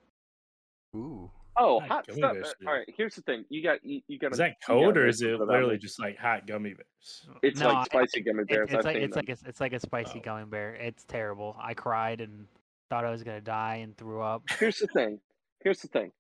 [0.96, 1.32] Ooh.
[1.58, 2.34] Oh, Hot hot gummy stuff.
[2.34, 2.68] bear uh.
[2.68, 3.46] All right, here's the thing.
[3.50, 6.48] You got you, you got Is that code or is it literally just like hot
[6.48, 7.28] gummy bears?
[7.42, 8.70] It's No, I- like spicy gummy It- bears.
[8.70, 10.24] it's I've like it's like a, it's like a spicy Oh.
[10.24, 10.76] gummy bear.
[10.76, 11.56] It's terrible.
[11.62, 12.48] I cried and
[12.90, 14.44] thought I was gonna die and threw up.
[14.60, 15.20] here's the thing.
[15.64, 16.12] Here's the thing.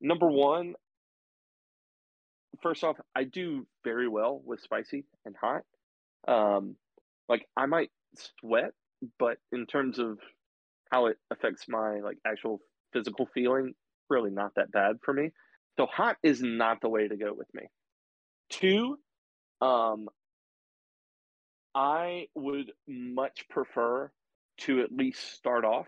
[0.00, 0.74] Number one,
[2.62, 5.62] first off, I do very well with spicy and hot.
[6.28, 6.76] Um,
[7.28, 7.90] like I might
[8.40, 8.72] sweat,
[9.18, 10.18] but in terms of
[10.90, 12.60] how it affects my like actual
[12.92, 13.74] physical feeling,
[14.08, 15.30] really not that bad for me.
[15.78, 17.62] So hot is not the way to go with me.
[18.50, 18.98] Two,
[19.60, 20.08] um,
[21.74, 24.10] I would much prefer
[24.58, 25.86] to at least start off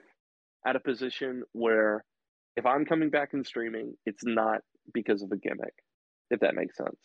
[0.67, 2.05] at a position where
[2.57, 4.61] if I'm coming back and streaming, it's not
[4.93, 5.75] because of a gimmick,
[6.31, 6.97] if that makes sense.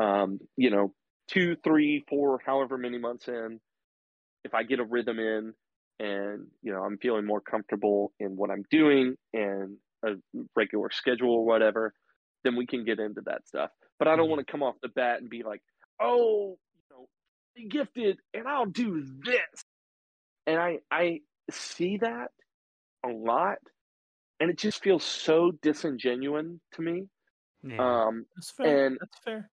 [0.00, 0.92] Um, you know,
[1.28, 3.60] two, three, four, however many months in,
[4.44, 5.54] if I get a rhythm in
[5.98, 10.16] and, you know, I'm feeling more comfortable in what I'm doing and a
[10.56, 11.94] regular schedule or whatever,
[12.44, 13.70] then we can get into that stuff.
[13.98, 14.30] But I don't Mhm.
[14.30, 15.62] want to come off the bat and be like,
[16.00, 17.08] oh, you know,
[17.68, 19.64] gifted and I'll do this.
[20.46, 22.32] And I I see that
[23.04, 23.58] a lot
[24.40, 27.08] and it just feels so disingenuous to me.
[27.62, 28.06] Yeah.
[28.06, 28.86] Um That's fair.
[28.86, 29.50] And- That's fair.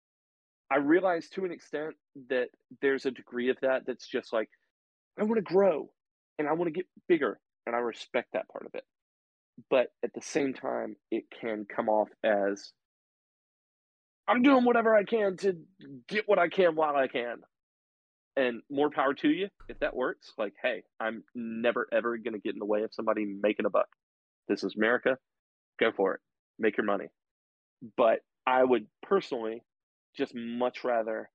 [0.72, 1.96] I realize to an extent
[2.28, 2.48] that
[2.80, 4.48] there's a degree of that that's just like,
[5.18, 5.92] I want to grow
[6.38, 7.40] and I want to get bigger.
[7.66, 8.84] And I respect that part of it.
[9.68, 12.72] But at the same time, it can come off as
[14.28, 15.56] I'm doing whatever I can to
[16.08, 17.38] get what I can while I can.
[18.36, 20.32] And more power to you if that works.
[20.38, 23.70] Like, hey, I'm never ever going to get in the way of somebody making a
[23.70, 23.88] buck.
[24.48, 25.18] This is America.
[25.80, 26.20] Go for it.
[26.58, 27.06] Make your money.
[27.96, 29.62] But I would personally
[30.16, 31.28] just much rather,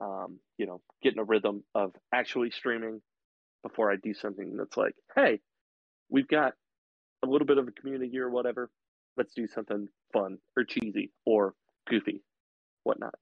[0.00, 3.00] um, you know, get in a rhythm of actually streaming
[3.62, 5.40] before I do something that's like, hey,
[6.08, 6.54] we've got
[7.22, 8.70] a little bit of a community or whatever.
[9.16, 11.54] Let's do something fun or cheesy or
[11.88, 12.22] goofy,
[12.84, 13.14] whatnot.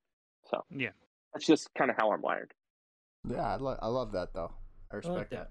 [0.50, 0.90] So Yeah.
[1.32, 2.52] that's just kind of how I'm wired.
[3.28, 4.52] Yeah, I, lo- I love that though.
[4.92, 5.50] I respect that.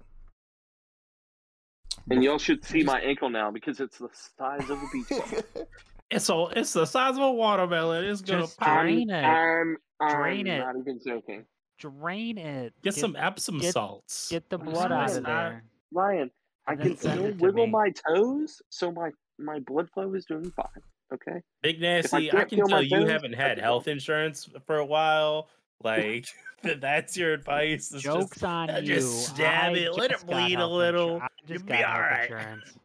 [2.10, 5.66] And y'all should see my ankle now because it's the size of a beach ball.
[6.10, 8.02] It's a it's the size of a watermelon.
[8.06, 8.80] It's gonna Just pop.
[8.80, 9.22] drain it.
[9.22, 10.60] I'm, I'm Drain it.
[10.60, 11.44] not even joking.
[11.78, 12.72] Drain it.
[12.82, 14.30] Get some Epsom get- salts.
[14.30, 15.64] Get the I'm blood out of there.
[15.92, 16.30] Ryan,
[16.68, 17.72] I can still wiggle me.
[17.72, 20.66] my toes, so my my blood flow is doing fine.
[21.12, 21.40] Okay.
[21.62, 24.84] Big I Nasty, I, can't can tell you toes, haven't had health insurance for a
[24.84, 25.48] while
[25.82, 26.26] Like
[26.80, 27.92] that's your advice.
[27.92, 28.86] It's Jokes just, on uh, you.
[28.94, 31.20] just stab I it, let it bleed a little.
[31.20, 32.78] insur- I You'll just be got all insurance.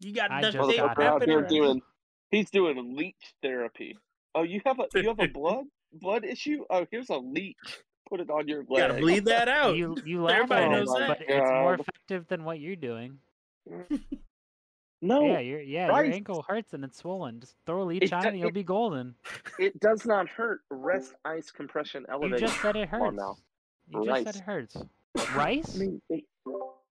[0.00, 1.82] you got I duct just tape got Motherfucker out wrapping here doing
[2.30, 3.98] he's doing leech therapy.
[4.34, 6.64] Oh, you have a you have a blood blood issue?
[6.70, 7.56] Oh, here's a leech.
[8.08, 8.66] Put it on your leg.
[8.70, 9.76] You gotta bleed that out.
[9.76, 11.08] You you laugh Everybody at it, knows that.
[11.08, 13.18] but it's more effective than what you're doing.
[15.02, 16.06] No, yeah, your yeah, Christ.
[16.06, 17.38] your ankle hurts and it's swollen.
[17.38, 19.14] Just throw a leech It on do- it, and you'll it- be golden.
[19.58, 20.62] it does not hurt.
[20.70, 22.32] Rest ice compression elevation.
[22.32, 23.16] You just said it Come on hurts.
[23.18, 23.36] now.
[23.90, 24.24] You just Rice.
[24.24, 24.76] said it hurts.
[25.18, 25.76] I Rice?
[25.76, 26.24] mean, it-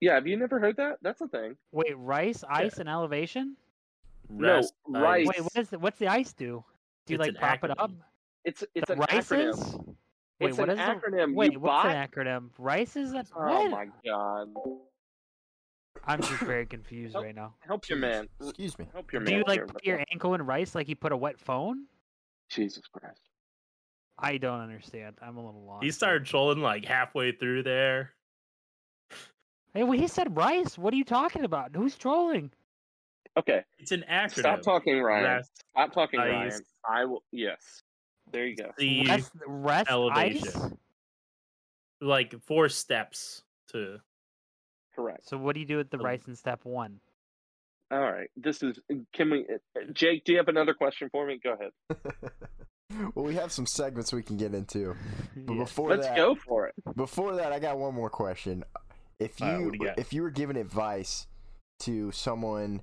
[0.02, 0.98] yeah, have you never heard that?
[1.02, 1.58] That's a thing.
[1.72, 3.58] Wait, rice, ice, and elevation?
[4.30, 5.04] Rest, No, ice.
[5.04, 5.28] rice.
[5.28, 6.64] Wait, what is the, what's the ice do?
[7.08, 7.92] Do you It's like an pop it up?
[8.46, 9.32] It's it's the an rices?
[9.58, 9.95] acronym.
[10.40, 11.34] Wait, it's what an is the- acronym.
[11.36, 11.96] Wait, you what's bought?
[11.96, 12.50] an acronym?
[12.58, 13.72] Rice is a Oh what?
[13.72, 14.48] my god!
[16.06, 17.54] I'm just very confused Help- right now.
[17.62, 18.28] Help your man.
[18.42, 18.86] Excuse me.
[18.94, 19.34] Help your Do man.
[19.34, 21.86] Do you like put your ankle in rice like you put a wet phone?
[22.50, 23.22] Jesus Christ!
[24.20, 25.16] I don't understand.
[25.22, 25.84] I'm a little lost.
[25.84, 28.12] He started trolling like halfway through there.
[29.74, 30.78] Hey, well, he said rice.
[30.78, 31.72] What are you talking about?
[31.76, 32.52] Who's trolling?
[33.38, 34.40] Okay, It's an acronym.
[34.40, 35.24] stop talking, Ryan.
[35.26, 36.32] Rest, Stop talking, ice.
[36.32, 36.62] Ryan.
[36.90, 37.22] I will.
[37.34, 37.84] Yes.
[38.36, 38.72] There you go.
[38.78, 40.48] the Rest, rest elevation.
[40.62, 40.72] ice.
[42.02, 44.00] like four steps to.
[44.94, 45.28] Correct.
[45.28, 47.00] So what do you do with the Um, rice in step one?
[47.92, 48.30] All right.
[48.36, 48.78] This is.
[49.14, 49.46] Can we?
[49.50, 51.40] uh, Jake, do you have another question for me?
[51.44, 51.72] Go ahead.
[53.16, 54.96] well, we have some segments we can get into.
[55.36, 55.60] But Yeah.
[55.64, 56.76] before Let's that, go for it.
[56.96, 58.64] before that, I got one more question.
[59.20, 61.28] If you All right, you if you were giving advice
[61.82, 62.82] to someone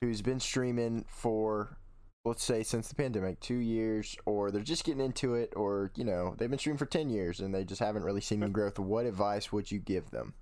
[0.00, 1.76] who's been streaming for
[2.24, 6.04] let's say since the pandemic, two years, or they're just getting into it, or you
[6.04, 8.78] know they've been streaming for ten years and they just haven't really seen any growth,
[8.78, 10.34] what advice would you give them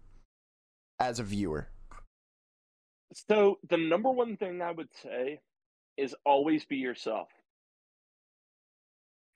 [1.01, 1.69] as a viewer?
[3.15, 5.41] So the number one thing I would say
[5.97, 7.29] is always be yourself.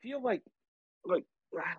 [0.03, 0.43] Feel like,
[1.05, 1.25] like
[1.59, 1.77] ah,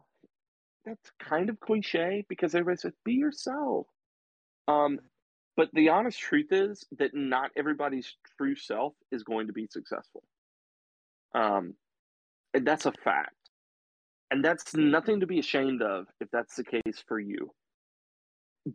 [0.86, 3.88] that's kind of cliche because everybody says be yourself.
[4.68, 5.00] Um,
[5.56, 10.24] but the honest truth is that not everybody's true self is going to be successful.
[11.38, 11.76] Um,
[12.54, 13.36] and that's a fact.
[14.32, 17.52] And that's nothing to be ashamed of if that's the case for you.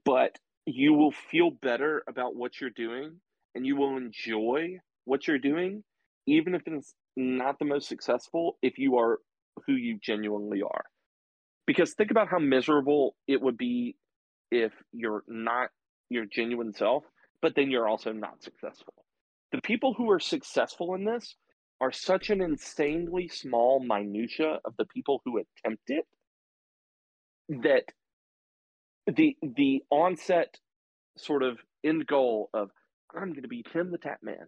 [0.05, 3.17] But you will feel better about what you're doing
[3.55, 5.83] and you will enjoy what you're doing,
[6.27, 9.19] even if it's not the most successful, if you are
[9.67, 10.85] who you genuinely are.
[11.67, 13.97] Because think about how miserable it would be
[14.51, 15.69] if you're not
[16.09, 17.05] your genuine self,
[17.43, 18.95] but then you're also not successful.
[19.51, 21.37] The people who are successful in this
[21.83, 26.07] are such an insanely small minutia of the people who attempt it
[27.49, 27.83] that
[29.13, 30.59] the the onset
[31.17, 32.71] sort of end goal of
[33.13, 34.47] I'm going to be Tim the Tatman,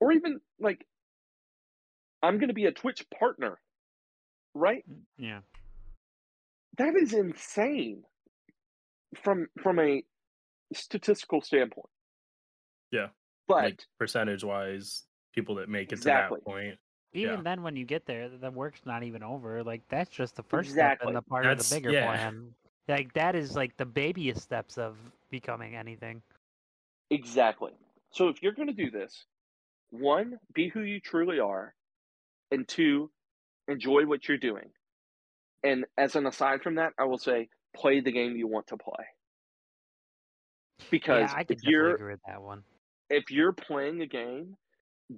[0.00, 0.86] or even like
[2.22, 3.58] I'm going to be a Twitch partner,
[4.54, 4.82] right?
[5.18, 5.40] Yeah.
[6.78, 8.04] That is insane
[9.22, 10.02] from from a
[10.72, 11.90] statistical standpoint.
[12.90, 13.08] Yeah.
[13.46, 15.04] but like percentage wise,
[15.34, 16.38] people that make it Exactly.
[16.38, 16.78] to that point.
[17.12, 17.42] Even Yeah.
[17.42, 19.62] then, when you get there, the work's not even over.
[19.64, 21.04] Like that's just the first Exactly.
[21.04, 22.06] step in the part of the bigger yeah.
[22.06, 22.54] plan.
[22.88, 24.96] Like that is like the babyest steps of
[25.30, 26.22] becoming anything.
[27.10, 27.72] Exactly.
[28.10, 29.26] So if you're going to do this,
[29.90, 31.74] one, be who you truly are,
[32.52, 33.10] and two,
[33.68, 34.70] enjoy what you're doing.
[35.62, 38.76] And as an aside from that, I will say, play the game you want to
[38.76, 39.04] play.
[40.90, 42.62] Because yeah, I could if you're agree with that one.
[43.10, 44.56] if you're playing a game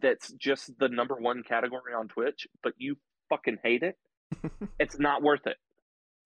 [0.00, 2.96] that's just the number one category on Twitch, but you
[3.28, 3.96] fucking hate it,
[4.78, 5.56] it's not worth it.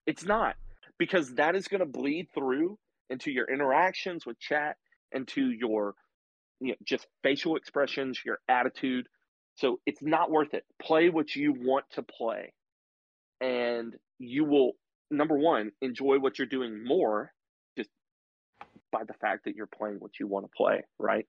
[0.05, 0.55] It's not
[0.97, 2.77] because that is going to bleed through
[3.09, 4.77] into your interactions with chat,
[5.11, 5.95] into your
[6.59, 9.07] you know, just facial expressions, your attitude.
[9.55, 10.63] So it's not worth it.
[10.81, 12.53] Play what you want to play,
[13.41, 14.73] and you will
[15.09, 17.31] number one enjoy what you're doing more,
[17.77, 17.89] just
[18.91, 21.25] by the fact that you're playing what you want to play, right?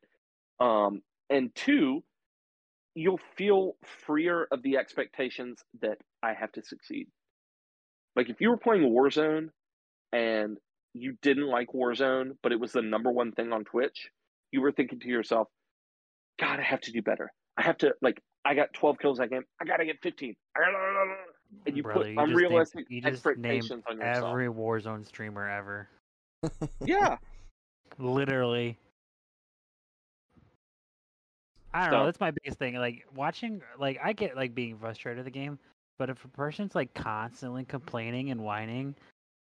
[0.61, 2.03] Um, and two,
[2.99, 3.77] you'll feel
[4.07, 7.07] freer of the expectations that I have to succeed.
[8.17, 9.51] Like if you were playing Warzone
[10.13, 10.59] and
[10.95, 14.09] you didn't like Warzone, but it was the number one thing on Twitch,
[14.51, 15.47] you were thinking to yourself,
[16.41, 17.31] God, I have to do better.
[17.57, 19.43] I have to like I got 12 kills that game.
[19.63, 20.35] I gotta get 15.
[20.57, 21.15] I gotta,
[21.67, 24.33] and you Brother, put you just named- unrealistic you expectations on yourself.
[24.33, 25.89] Every Warzone streamer ever,
[26.85, 27.17] Yeah,
[27.99, 28.77] literally.
[31.75, 32.05] I don't know.
[32.07, 32.75] That's my biggest thing.
[32.77, 35.59] Like watching, like I get like being frustrated with the game,
[35.99, 38.95] but if a person's like constantly complaining and whining,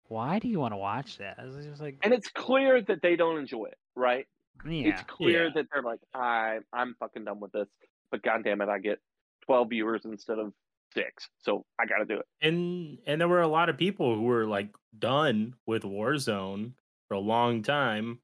[0.07, 1.37] why do you want to watch that?
[1.39, 4.25] It's just like, and it's clear that they don't enjoy it, right?
[4.67, 5.49] yeah, It's clear Yeah.
[5.55, 7.67] that they're like, I, I'm fucking done with this.
[8.11, 8.99] But goddamn it, I get
[9.45, 10.53] 12 viewers instead of
[10.93, 12.25] six, so I got to do it.
[12.41, 16.71] and and there were a lot of people who were like done with Warzone
[17.09, 18.19] for a long time,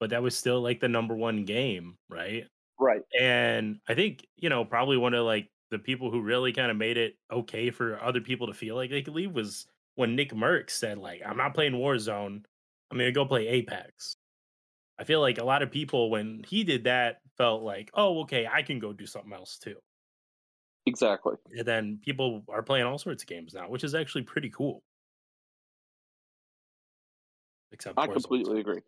[0.00, 2.46] but that was still like the number one game, right?
[2.78, 3.02] Right.
[3.18, 6.76] And I think you know probably one of like the people who really kind of
[6.76, 9.66] made it okay for other people to feel like they could leave was
[9.96, 12.44] when NickMercs said like I'm not playing Warzone,
[12.90, 14.16] I'm gonna go play Apex.
[14.98, 18.46] I feel like a lot of people when he did that felt like oh okay
[18.46, 19.76] I can go do something else too.
[20.86, 21.36] Exactly.
[21.56, 24.82] And then people are playing all sorts of games now, which is actually pretty cool.
[27.72, 28.12] Except I Warzone.
[28.14, 28.80] completely agree.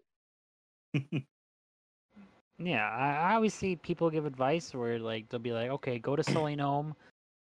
[2.62, 6.14] Yeah, I, I always see people give advice where like they'll be like, okay, go
[6.14, 6.92] to SullyGnome,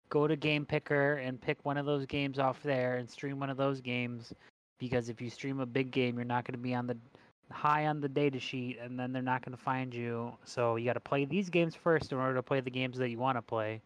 [0.09, 3.49] go to Game Picker, and pick one of those games off there and stream one
[3.49, 4.33] of those games,
[4.79, 6.95] because if you stream a big game, you're not going to be on the
[7.51, 10.31] high on the data sheet, and then they're not going to find you.
[10.45, 13.09] So you got to play these games first in order to play the games that
[13.09, 13.81] you want to play.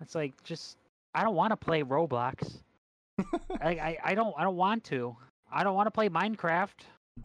[0.00, 0.78] It's like just
[1.14, 2.60] I don't want to play Roblox.
[3.60, 5.14] I, I I don't I don't want to.
[5.52, 6.86] I don't want to play Minecraft.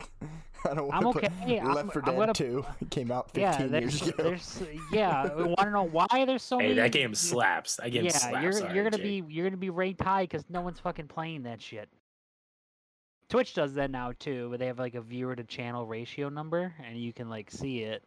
[0.70, 3.42] I don't I'm to okay, I'm- Left 4 I'm Dead gonna- 2 came out 15
[3.72, 4.24] Yeah, years ago.
[4.24, 4.62] there's
[4.92, 5.24] yeah.
[5.24, 6.76] I want to know why there's so hey, many?
[6.76, 7.78] that game slaps.
[7.78, 8.44] That game yeah, slaps.
[8.44, 9.28] you're sorry, you're gonna Jake.
[9.28, 11.88] be you're gonna be ranked high because no one's fucking playing that shit.
[13.30, 16.74] Twitch does that now too, but they have like a viewer to channel ratio number,
[16.86, 18.04] and you can like see it.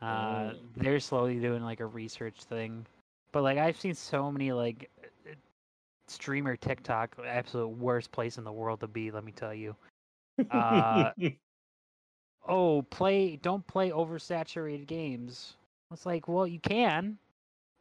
[0.00, 0.56] Uh, Oh.
[0.76, 2.86] they're slowly doing like a research thing,
[3.32, 5.32] but like I've seen so many like uh,
[6.06, 9.10] streamer TikTok, absolute worst place in the world to be.
[9.10, 9.74] Let me tell you.
[10.50, 11.10] Uh,
[12.48, 15.56] oh, play don't play oversaturated games.
[15.92, 17.18] It's like, well, you can.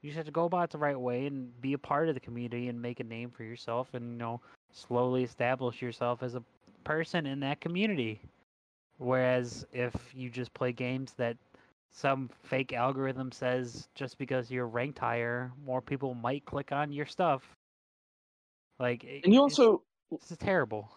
[0.01, 2.15] You just have to go about it the right way and be a part of
[2.15, 4.39] the community and make a name for yourself and you know
[4.71, 6.43] slowly establish yourself as a
[6.83, 8.21] person in that community.
[8.97, 11.37] Whereas if you just play games that
[11.91, 17.05] some fake algorithm says just because you're ranked higher, more people might click on your
[17.05, 17.41] stuff.
[18.79, 19.81] Like, And you also
[20.11, 20.89] this is terrible.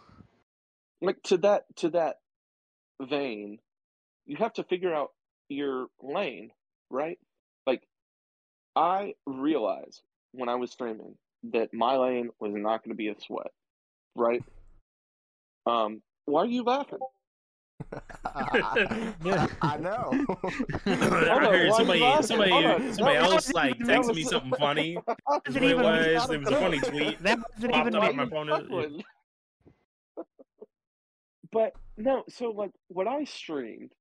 [1.03, 2.17] Like to that to that
[3.01, 3.59] vein,
[4.27, 5.11] you have to figure out
[5.49, 6.51] your lane,
[6.91, 7.19] right?
[7.67, 7.83] Like
[8.77, 10.01] I realized
[10.33, 11.17] when I was streaming
[11.53, 13.51] that my lane was not going to be a sweat,
[14.15, 14.43] right?
[15.67, 16.99] Um, why are you laughing?
[18.25, 19.13] I,
[19.63, 20.13] I know.
[20.87, 24.99] I heard somebody, somebody, somebody else like even- texted me something funny.
[25.07, 26.31] That's wasn't it even- was.
[26.31, 27.19] It was a funny tweet.
[27.23, 29.03] That wasn't Popped even up on my phone.
[31.53, 33.93] But no, so like when I streamed,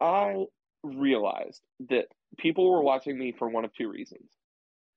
[0.00, 0.44] I
[0.82, 1.60] realized
[1.90, 2.06] that
[2.38, 4.30] people were watching me for one of two reasons.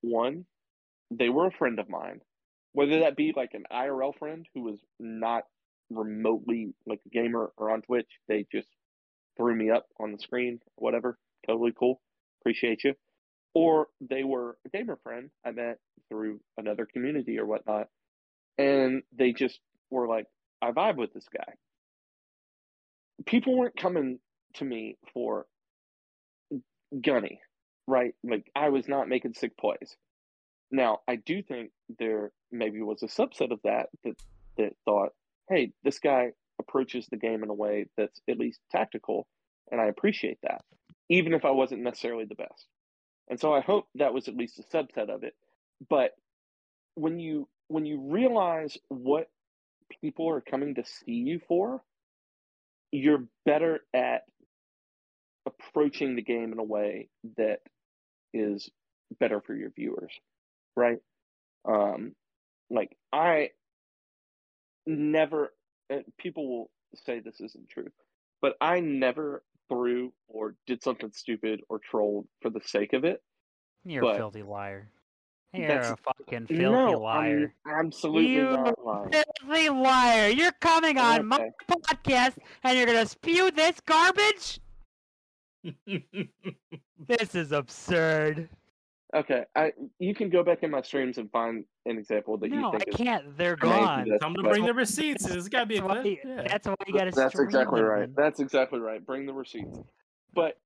[0.01, 0.45] One,
[1.09, 2.21] they were a friend of mine,
[2.73, 5.43] whether that be like an IRL friend who was not
[5.89, 8.67] remotely like a gamer or on Twitch, they just
[9.37, 11.17] threw me up on the screen, whatever.
[11.47, 11.99] Totally cool.
[12.41, 12.93] Appreciate you.
[13.53, 15.79] Or they were a gamer friend I met
[16.09, 17.87] through another community or whatnot.
[18.57, 19.59] And they just
[19.89, 20.27] were like,
[20.61, 21.53] I vibe with this guy.
[23.25, 24.19] People weren't coming
[24.55, 25.45] to me for
[26.99, 27.39] gunny,
[27.87, 28.13] right?
[28.23, 29.95] Like I was not making sick plays.
[30.71, 34.15] Now, I do think there maybe was a subset of that that
[34.57, 35.09] that thought,
[35.49, 39.27] hey, this guy approaches the game in a way that's at least tactical,
[39.71, 40.61] and I appreciate that,
[41.09, 42.67] even if I wasn't necessarily the best.
[43.29, 45.33] And so I hope that was at least a subset of it.
[45.89, 46.11] But
[46.95, 49.29] when you when you realize what
[50.01, 51.81] people are coming to see you for,
[52.91, 54.23] you're better at
[55.45, 57.59] approaching the game in a way that
[58.33, 58.69] is
[59.19, 60.11] better for your viewers,
[60.75, 60.99] right?
[61.65, 62.13] Um,
[62.69, 63.49] like I
[64.85, 65.53] never,
[65.91, 66.71] uh, people will
[67.05, 67.89] say this isn't true,
[68.41, 73.21] but I never threw or did something stupid or trolled for the sake of it.
[73.83, 74.89] You're But- a filthy liar.
[75.53, 77.53] You're That's- a fucking filthy no, liar.
[77.65, 79.11] I'm absolutely You not lying.
[79.11, 80.29] Filthy liar.
[80.29, 84.59] You're coming on my podcast and you're going to spew this garbage?
[87.07, 88.47] This is absurd.
[89.13, 92.57] Okay, I you can go back in my streams and find an example that No,
[92.59, 93.37] you I think is can't.
[93.37, 93.99] They're Thank you, gone.
[94.05, 95.25] that's- Time to bring the receipts.
[95.25, 96.17] There's got to be a That's why.
[96.23, 96.47] Yeah.
[96.47, 98.15] that's why you got to That's exactly right.
[98.15, 99.03] That's exactly right.
[99.05, 99.79] Bring the receipts.
[100.33, 100.57] But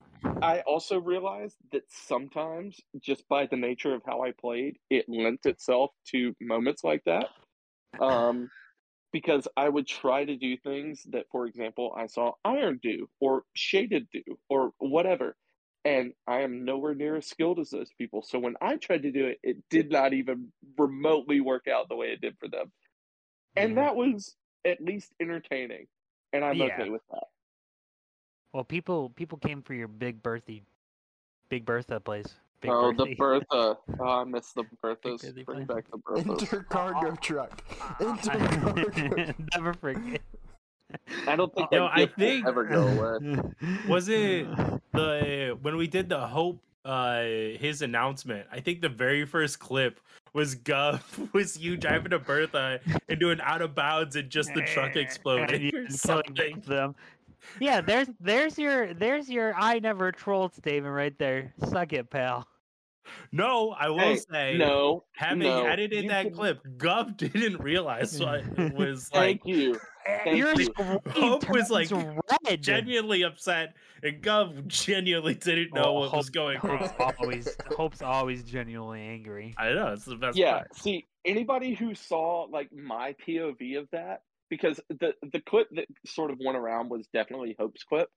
[0.42, 5.46] I also realized that sometimes, just by the nature of how I played, it lent
[5.46, 7.28] itself to moments like that.
[8.00, 8.50] Um,
[9.12, 13.44] because I would try to do things that, for example, I saw Iron do or
[13.54, 15.38] Shaded do or whatever.
[15.86, 18.24] And I am nowhere near as skilled as those people.
[18.24, 21.96] So when I tried to do it, it did not even remotely work out the
[21.96, 22.72] way it did for them.
[23.56, 24.36] And that was
[24.66, 25.88] at least entertaining.
[26.34, 26.82] And I'm Yeah.
[26.82, 27.28] okay with that.
[28.56, 30.62] Well, people people came for your big birthday,
[31.50, 32.36] big Bertha place.
[32.62, 33.78] Big oh, the Bertha.
[34.00, 35.22] Oh, I miss the Berthas.
[35.24, 35.66] Bertha Bring plane.
[35.66, 36.40] back the Berthas.
[36.40, 37.16] Inter cargo Oh.
[37.22, 37.62] truck.
[37.82, 39.34] I- Inter cargo.
[39.56, 40.22] Never forget.
[41.28, 43.42] I don't think Yo, that I think- ever go away.
[43.90, 44.48] Was it
[44.94, 47.24] the when we did the Hope uh
[47.60, 48.48] his announcement?
[48.54, 50.00] I think the very first clip
[50.32, 51.02] was Gov
[51.34, 52.80] was you driving a Bertha
[53.10, 56.64] and doing out of bounds and just the truck exploding or and killing both something.
[56.68, 56.96] them.
[57.60, 61.54] Yeah, there's there's your there's your I never trolled statement right there.
[61.70, 62.48] Suck it, pal.
[63.32, 67.62] No, I will Hey, say No, having no, edited you that can- clip, Gov didn't
[67.62, 69.80] realize what it was like thank you.
[70.24, 70.70] Thank your you.
[71.10, 71.90] Hope was, like,
[72.48, 72.62] red.
[72.62, 73.74] genuinely upset
[74.04, 76.78] and Gov genuinely didn't know Oh, what was going on.
[76.78, 79.56] Hope's always Hope's always genuinely angry.
[79.58, 80.76] I know it's the best Yeah, part.
[80.76, 86.32] see, anybody who saw like my POV of that, because the the clip that sort
[86.32, 88.10] of went around was definitely Hope's clip,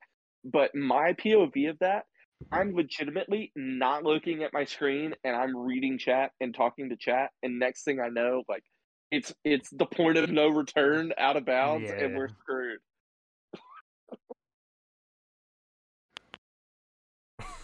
[0.45, 2.05] but my POV of that,
[2.53, 7.31] I'm legitimately not looking at my screen and I'm reading chat and talking to chat,
[7.43, 8.64] and next thing I know, like
[9.11, 12.79] it's it's the point of no return out of bounds, and we're screwed.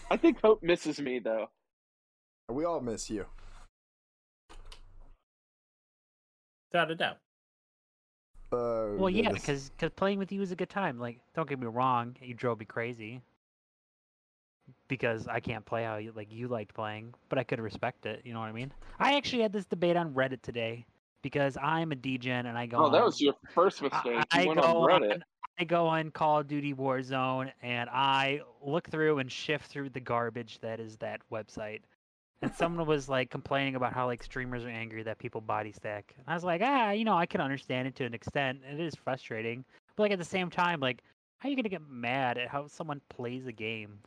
[0.09, 1.47] I think Hope misses me though.
[2.49, 3.25] We all miss you.
[6.71, 7.17] Without a doubt.
[8.55, 10.99] Oh, Well, yeah, because cause playing with you was a good time.
[10.99, 13.21] Like, don't get me wrong, you drove me crazy
[14.87, 18.21] because I can't play how you like you liked playing, but I could respect it.
[18.23, 18.71] You know what I mean?
[18.99, 20.85] I actually had this debate on Reddit today
[21.21, 22.85] because I'm a DGen and I go.
[22.85, 24.25] Oh, that was your first mistake.
[24.31, 25.11] I You went go on Reddit.
[25.15, 25.23] on
[25.57, 30.01] I go on Call of Duty Warzone and I look through and shift through the
[30.01, 31.81] garbage that is that website.
[32.41, 36.13] And someone was like complaining about how like streamers are angry that people body stack.
[36.17, 38.59] And I was like, ah, you know, I can understand it to an extent.
[38.69, 39.65] It is frustrating.
[39.95, 41.01] But like at the same time, like,
[41.37, 43.99] how are you gonna get mad at how someone plays a game?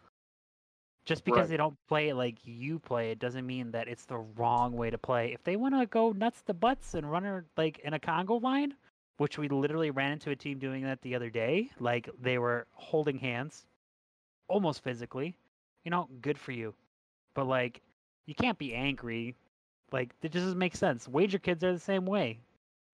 [1.04, 1.48] Just because Right.
[1.50, 4.90] they don't play it like you play it doesn't mean that it's the wrong way
[4.90, 5.32] to play.
[5.32, 8.74] If they wanna go nuts to butts and run her like in a Congo line,
[9.16, 11.70] which we literally ran into a team doing that the other day.
[11.80, 13.66] Like they were holding hands,
[14.48, 15.34] almost physically.
[15.84, 16.74] You know, good for you.
[17.34, 17.80] But like,
[18.28, 19.34] you can't be angry.
[19.90, 21.08] Like it just doesn't make sense.
[21.08, 22.40] Wager kids are the same way.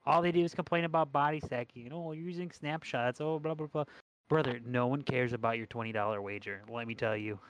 [0.07, 1.83] All they do is complain about body stacking.
[1.83, 3.21] You know, you're using snapshots.
[3.21, 3.85] Oh, blah blah blah.
[4.29, 6.63] Brother, no one cares about your twenty dollar wager.
[6.71, 7.41] Let me tell you.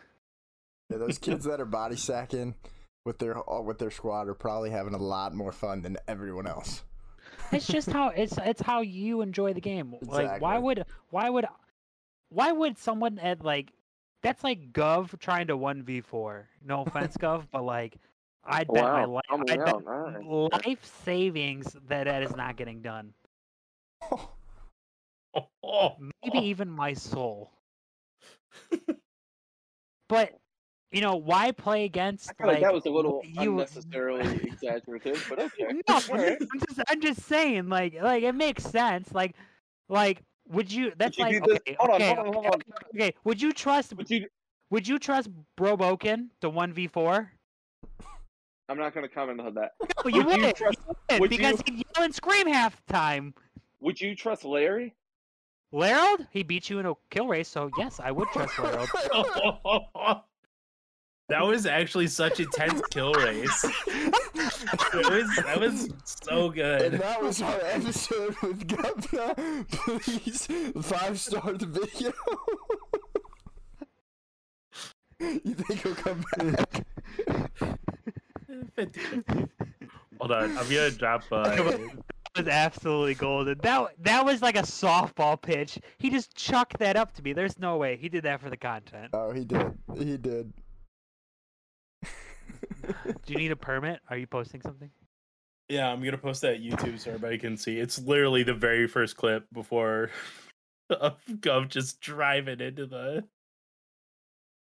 [0.91, 2.55] Yeah, those kids that are body sacking
[3.05, 6.47] with their uh, with their squad are probably having a lot more fun than everyone
[6.47, 6.82] else.
[7.53, 9.95] It's just how it's it's how you enjoy the game.
[10.01, 11.45] Like why would why would
[12.30, 13.72] why would someone at like
[14.25, 16.49] that's like Gov trying to one v four.
[16.64, 17.97] No offense, Gov, but like
[18.43, 22.57] I'd oh, bet my life calm I'd bet down, life savings that that is not
[22.57, 23.12] getting done.
[24.11, 24.31] Oh,
[25.62, 27.53] oh, Maybe even my soul.
[30.09, 30.33] but
[30.91, 32.31] you know why play against?
[32.31, 35.81] I feel like, like that was a little you- unnecessarily exaggerative, but okay.
[35.87, 39.12] No, I'm just I'm just saying, like like it makes sense.
[39.12, 39.35] Like
[39.91, 42.47] like would you that's you like do this- okay, hold on, okay, hold on, hold
[42.47, 42.61] on.
[42.95, 44.26] okay, would you trust But you,
[44.70, 47.30] would you trust Broboken to one v four?
[48.68, 49.72] I'm not going to comment on that.
[50.05, 50.78] Well, you Would you would, trust-
[51.11, 53.34] would would because you- he'd yell and scream half the time.
[53.80, 54.95] Would you trust Larry?
[55.72, 58.88] Larold, he beat you in a kill race, so yes, I would trust Larold.
[61.29, 63.64] that was actually such a tense kill race.
[63.64, 66.83] It was that was so good.
[66.83, 67.01] And good.
[67.01, 69.64] that was our episode with Governor.
[69.70, 70.49] Please
[70.83, 72.12] five star the video.
[75.20, 76.87] you think he'll come back?
[78.77, 79.49] 50-50.
[80.20, 81.25] Hold on, I'm gonna drop.
[81.31, 81.79] Uh,
[82.37, 83.59] was absolutely golden.
[83.59, 85.79] That that was like a softball pitch.
[85.99, 87.33] He just chucked that up to me.
[87.33, 89.11] There's no way he did that for the content.
[89.12, 89.72] Oh, he did.
[89.97, 90.53] He did.
[93.05, 94.00] Do you need a permit?
[94.11, 94.90] Are you posting something?
[95.68, 97.78] yeah, I'm gonna post that YouTube so everybody can see.
[97.78, 100.11] It's literally the very first clip before
[100.90, 103.24] of Gov just driving into the.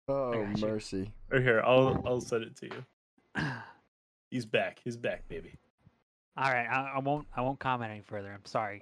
[0.08, 1.12] Oh mercy.
[1.32, 3.44] Or here, I'll I'll send it to you.
[4.30, 4.80] He's back.
[4.84, 5.54] He's back, baby.
[6.36, 7.26] All right, I, I won't.
[7.36, 8.32] I won't comment any further.
[8.32, 8.80] I'm sorry.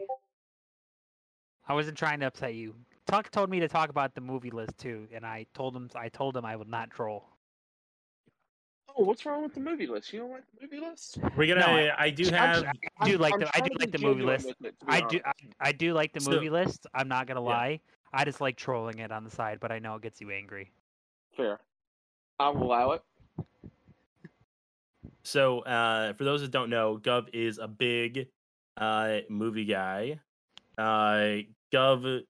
[1.66, 2.74] I wasn't trying to upset you.
[3.07, 5.88] Tuck told me to talk about the movie list too, and I told him.
[5.95, 7.34] I told him I would not troll.
[8.97, 10.12] Oh, what's wrong with the movie list?
[10.12, 11.18] You don't like the movie list?
[11.36, 11.61] We're gonna.
[11.66, 12.64] No, I, do I'm have.
[13.01, 13.57] I do I'm- like I'm the.
[13.57, 14.47] I do like the movie list.
[14.47, 15.20] it, to be I do.
[15.24, 16.86] I, I do like the So- movie list.
[16.95, 17.49] I'm not gonna Yeah.
[17.49, 17.80] lie.
[18.12, 20.70] I just like trolling it on the side, but I know it gets you angry.
[21.36, 21.59] Fair.
[22.38, 23.03] I'll allow it.
[25.24, 28.28] So, uh, for those that don't know, Gov is a big
[28.76, 30.20] uh, movie guy.
[30.78, 31.42] Uh,
[31.72, 32.20] Gov,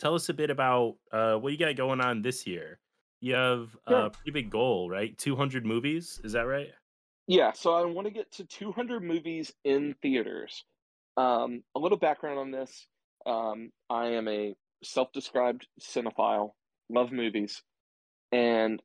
[0.00, 2.78] tell us a bit about uh, what you got going on this year.
[3.20, 5.16] You have a pretty big goal, right?
[5.18, 6.68] 200 movies, is that right?
[7.26, 10.64] Yeah, so I want to get to 200 movies in theaters.
[11.16, 12.86] Um, a little background on this.
[13.26, 16.52] Um, I am a self-described cinephile,
[16.88, 17.62] love movies,
[18.32, 18.82] and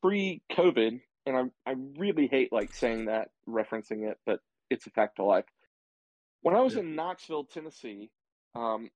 [0.00, 5.18] pre-COVID, and I I really hate like saying that, referencing it, but it's a fact
[5.18, 5.44] of life.
[6.42, 6.80] When I was Yeah.
[6.80, 8.10] in Knoxville, Tennessee,
[8.54, 8.90] um,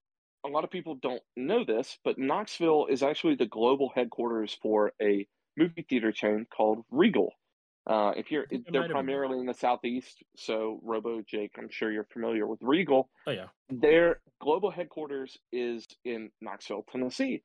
[0.47, 4.93] a lot of people don't know this, but Knoxville is actually the global headquarters for
[5.03, 5.27] a
[5.57, 7.33] movie theater chain called Regal.
[7.89, 12.47] Uh, if you're, they're primarily in the southeast, so Robo Jake, I'm sure you're familiar
[12.47, 13.09] with Regal.
[13.29, 13.47] Oh yeah.
[13.71, 17.45] Their global headquarters is in Knoxville, Tennessee,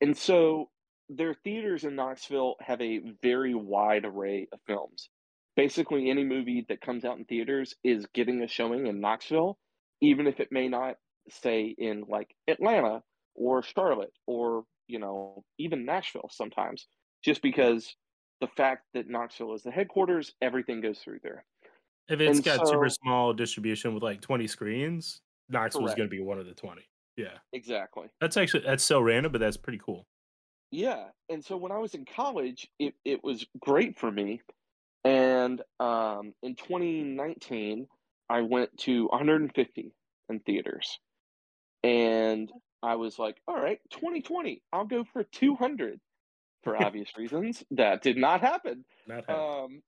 [0.00, 0.70] and so
[1.10, 5.10] their theaters in Knoxville have a very wide array of films.
[5.56, 9.58] Basically, any movie that comes out in theaters is getting a showing in Knoxville,
[10.00, 10.96] even if it may not
[11.28, 13.02] say in like Atlanta
[13.34, 16.86] or Charlotte or you know even Nashville sometimes,
[17.24, 17.94] just because
[18.40, 21.44] the fact that Knoxville is the headquarters, everything goes through there.
[22.08, 26.20] If it's And got super small distribution with like 20 screens, Knoxville's going to be
[26.20, 26.82] one of the 20.
[27.16, 27.38] Yeah.
[27.52, 28.08] Exactly.
[28.20, 30.06] That's actually that's so random, but that's pretty cool.
[30.72, 34.40] Yeah, and so when I was in college, it, it was great for me.
[35.04, 37.86] And um, in 2019,
[38.30, 39.92] I went to 150
[40.30, 40.98] in theaters.
[41.84, 42.50] And
[42.82, 46.00] I was like, all right, 2020, I'll go for 200
[46.62, 47.64] for obvious reasons.
[47.72, 48.84] That did not happen.
[49.06, 49.28] Not.
[49.28, 49.82] Um,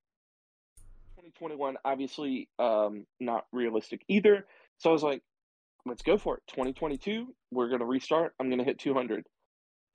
[1.17, 4.47] 2021, obviously, um, not realistic either.
[4.79, 5.23] So I was like,
[5.87, 6.43] let's go for it.
[6.49, 8.35] 2022, we're going to restart.
[8.39, 9.25] I'm going to hit 200.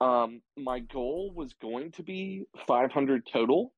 [0.00, 3.72] Um, my goal was going to be 500 total.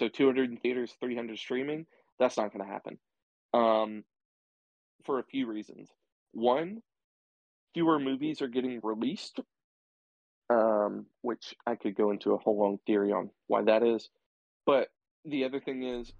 [0.00, 1.86] So 200 in theaters, 300 streaming.
[2.18, 2.98] That's not going to happen.
[3.54, 4.04] Um,
[5.04, 5.88] for a few reasons.
[6.32, 6.82] One,
[7.74, 9.40] fewer movies are getting released,
[10.50, 14.08] um, which I could go into a whole long theory on why that is.
[14.66, 14.88] But
[15.24, 16.12] the other thing is,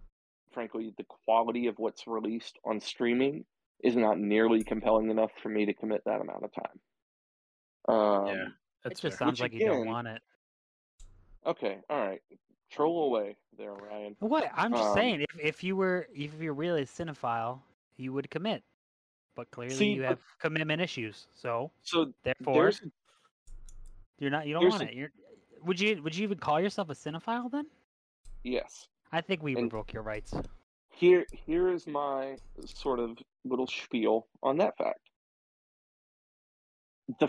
[0.52, 3.44] frankly, the quality of what's released on streaming
[3.82, 6.78] is not nearly compelling enough for me to commit that amount of time.
[7.88, 8.44] Um, yeah.
[8.84, 9.10] It just fair.
[9.10, 10.22] sounds Which like you don't want it.
[11.46, 12.20] Okay, all right.
[12.70, 14.16] Troll away there, Ryan.
[14.20, 14.50] What?
[14.54, 17.60] I'm just Um, saying, if if you were if you're really a cinephile,
[17.96, 18.62] you would commit.
[19.34, 21.26] But clearly, See, you have commitment issues.
[21.34, 22.72] So So therefore,
[24.18, 24.46] you're not.
[24.46, 24.94] You don't want a- it.
[24.94, 25.10] You're.
[25.64, 27.66] Would you Would you even call yourself a cinephile then?
[28.44, 28.88] yes.
[29.12, 30.34] I think we And- revoke your rights.
[30.90, 35.00] Here here is my sort of little spiel on that fact.
[37.20, 37.28] The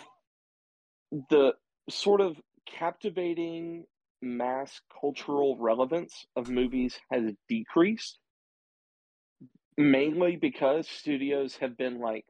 [1.30, 1.54] the
[1.90, 3.86] sort of captivating
[4.22, 8.20] mass cultural relevance of movies has decreased
[9.78, 12.26] mainly because studios have been like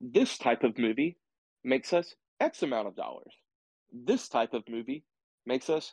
[0.00, 1.16] this type of movie
[1.64, 3.32] makes us x amount of dollars
[3.92, 5.04] this type of movie
[5.46, 5.92] makes us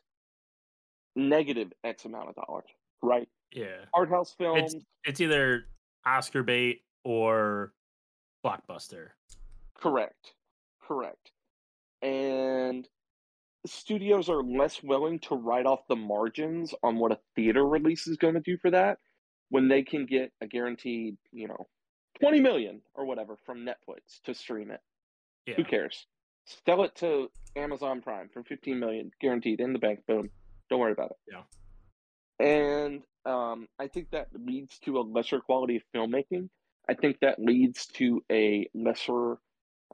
[1.16, 2.66] negative x amount of dollars
[3.04, 3.86] right Yeah.
[3.93, 5.66] art house films It's either
[6.06, 7.74] Oscar bait or
[8.45, 9.10] blockbuster.
[9.76, 10.34] Correct.
[10.82, 11.32] Correct.
[12.02, 12.88] And
[13.66, 18.18] studios are less willing to write off the margins on what a theater release is
[18.18, 18.97] going to do for that
[19.50, 21.68] when they can get a guaranteed, you know,
[22.22, 24.82] 20 million or whatever from Netflix to stream it.
[25.45, 25.56] Yeah.
[25.56, 26.06] Who cares?
[26.66, 30.02] Sell it to Amazon Prime for 15 million guaranteed in the bank.
[30.08, 30.30] Boom.
[30.70, 31.18] Don't worry about it.
[31.32, 31.43] Yeah.
[32.39, 36.50] And um, I think that leads to a lesser quality of filmmaking.
[36.88, 39.38] I think that leads to a lesser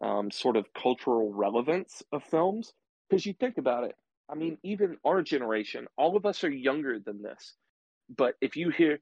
[0.01, 2.74] um, sort of cultural relevance of films.
[3.10, 3.95] Because you think about it,
[4.30, 7.56] I mean, even our generation, all of us are younger than this.
[8.16, 8.99] But if you hear,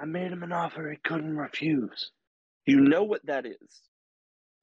[0.00, 2.10] I made him an offer he couldn't refuse,
[2.66, 3.82] you know what that is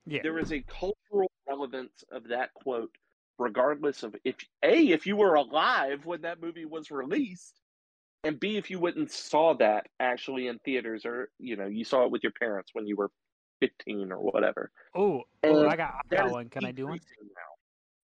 [0.05, 0.21] Yeah.
[0.23, 2.91] there is a cultural relevance of that quote
[3.39, 7.53] regardless of if a if you were alive when that movie was released
[8.23, 12.03] and b if you wouldn't saw that actually in theaters or you know you saw
[12.03, 13.11] it with your parents when you were
[13.61, 16.49] 15 or whatever Oh, I got, I That got one.
[16.49, 16.99] Can I do one?
[17.21, 17.51] now.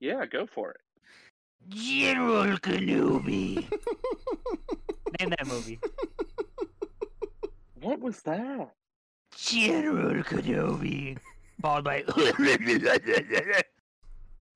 [0.01, 0.81] yeah go for it
[1.69, 3.55] General Kenobi.
[5.21, 5.79] Name that movie.
[7.83, 8.73] What was that
[9.37, 11.19] General Kenobi.
[11.61, 12.05] Followed by.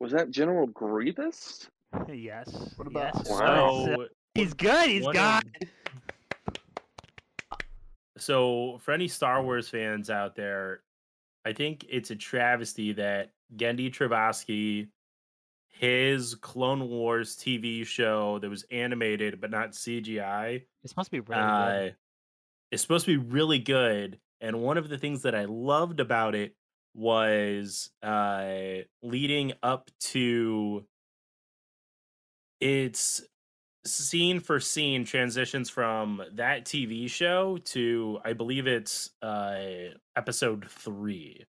[0.01, 1.68] was that general grievous
[2.12, 2.74] yes.
[2.77, 3.29] What about- yes.
[3.31, 3.87] Wow.
[3.87, 4.89] So, He's good.
[4.89, 5.45] He's one got.
[5.45, 5.68] of-
[8.18, 10.83] so for any Star Wars fans out there,
[11.45, 14.89] I think it's a travesty that Genndy Tartakovsky,
[15.68, 21.41] his Clone Wars TV show that was animated but not CGI, This must be really
[21.43, 21.97] uh, good.
[22.71, 24.19] It's supposed to be really good.
[24.41, 26.55] And one of the things that I loved about it
[26.95, 30.85] was uh, leading up to
[32.61, 33.23] it's
[33.85, 41.45] scene for scene transitions from that TV show to I believe it's uh episode 3.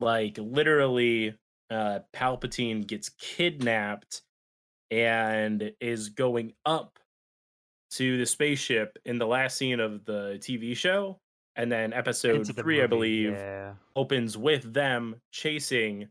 [0.00, 1.36] Like literally
[1.70, 4.22] uh Palpatine gets kidnapped
[4.90, 6.98] and is going up
[7.94, 11.18] to the spaceship in the last scene of the TV show
[11.56, 13.74] and then episode the 3 I believe Yeah.
[13.96, 16.08] opens with them chasing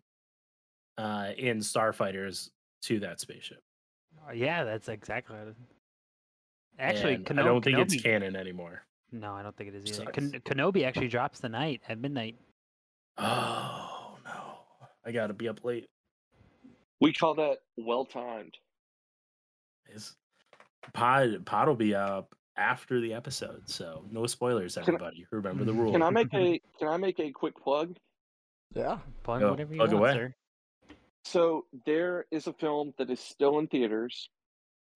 [0.97, 2.49] uh in starfighters
[2.83, 3.59] to that spaceship.
[4.27, 5.35] Uh, Yeah, that's exactly.
[5.37, 5.55] It...
[6.79, 8.83] Actually, And I don't think it's Kenobi- canon anymore.
[9.11, 10.11] No, I don't think it is either.
[10.11, 12.35] Ken- Kenobi actually drops the night at midnight.
[13.17, 14.59] Oh no.
[15.05, 15.85] I gotta be up late.
[17.01, 18.57] We call that well timed.
[19.93, 20.15] Is
[20.93, 25.25] pod pod will be up after the episode, so no spoilers, Can I- everybody.
[25.31, 25.91] Remember the rule.
[25.91, 27.95] Can I make a Can I make a quick plug?
[28.75, 28.99] Yeah.
[29.23, 30.13] Plug Go, whatever you plug want, away.
[30.13, 30.35] sir.
[31.25, 34.29] So there is a film that is still in theaters,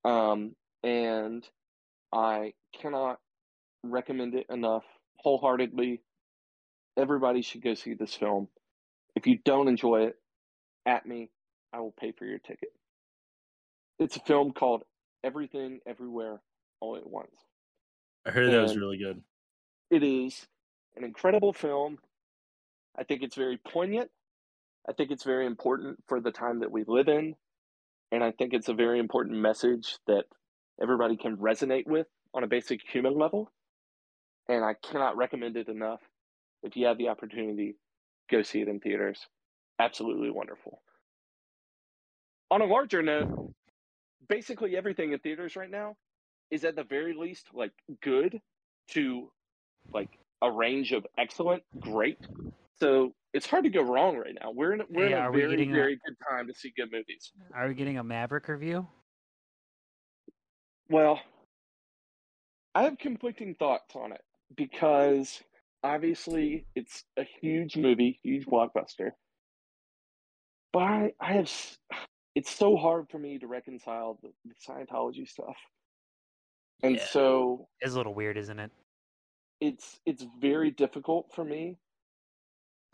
[0.03, 1.47] um, and
[2.11, 3.19] I cannot
[3.83, 4.83] recommend it enough
[5.17, 6.01] wholeheartedly.
[6.97, 8.49] Everybody should go see this film.
[9.15, 10.15] If you don't enjoy it,
[10.85, 11.29] at me,
[11.71, 12.69] I will pay for your ticket.
[13.99, 14.83] It's a film called
[15.27, 16.39] Everything Everywhere
[16.79, 17.35] All at Once.
[18.25, 19.21] I heard that was really good.
[19.91, 20.47] It is
[20.95, 21.97] an incredible film.
[22.97, 24.09] I think it's very poignant.
[24.87, 27.35] I think it's very important for the time that we live in.
[28.09, 30.23] And I think it's a very important message that
[30.81, 33.51] everybody can resonate with on a basic human level.
[34.47, 35.99] And I cannot recommend it enough.
[36.63, 37.75] If you have the opportunity,
[38.31, 39.27] go see it in theaters.
[39.77, 40.81] Absolutely wonderful.
[42.49, 43.53] On a larger note,
[44.29, 45.95] basically everything in theaters right now
[46.51, 47.71] is at the very least like
[48.01, 48.39] good
[48.89, 49.29] to
[49.93, 50.09] like
[50.41, 52.17] a range of excellent, great.
[52.79, 54.51] So it's hard to go wrong right now.
[54.53, 56.91] We're in we're in a we very getting a- very good time to see good
[56.91, 57.31] movies.
[57.55, 58.87] Are we getting a Maverick review?
[60.89, 61.19] Well,
[62.75, 64.21] I have conflicting thoughts on it
[64.55, 65.41] because
[65.83, 69.11] obviously it's a huge movie, huge blockbuster.
[70.71, 71.51] But I, I have
[72.37, 75.57] it's so hard for me to reconcile the, the Scientology stuff.
[76.83, 77.05] And Yeah.
[77.07, 78.71] so It's a little weird, isn't it?
[79.59, 81.77] it's it's very difficult for me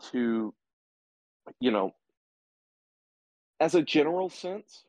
[0.00, 0.54] to
[1.60, 1.94] you know
[3.60, 4.84] as a general sense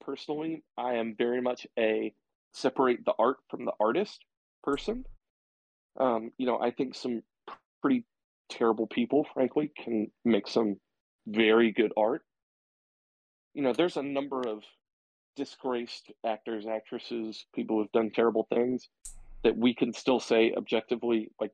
[0.00, 2.14] personally i am very much a
[2.52, 4.24] separate the art from the artist
[4.62, 5.04] person
[5.98, 7.24] um you know i think some
[7.82, 8.04] pretty
[8.48, 10.76] terrible people frankly can make some
[11.26, 12.22] very good art
[13.54, 14.62] you know there's a number of
[15.36, 18.88] disgraced actors actresses people who've done terrible things
[19.42, 21.52] that we can still say objectively like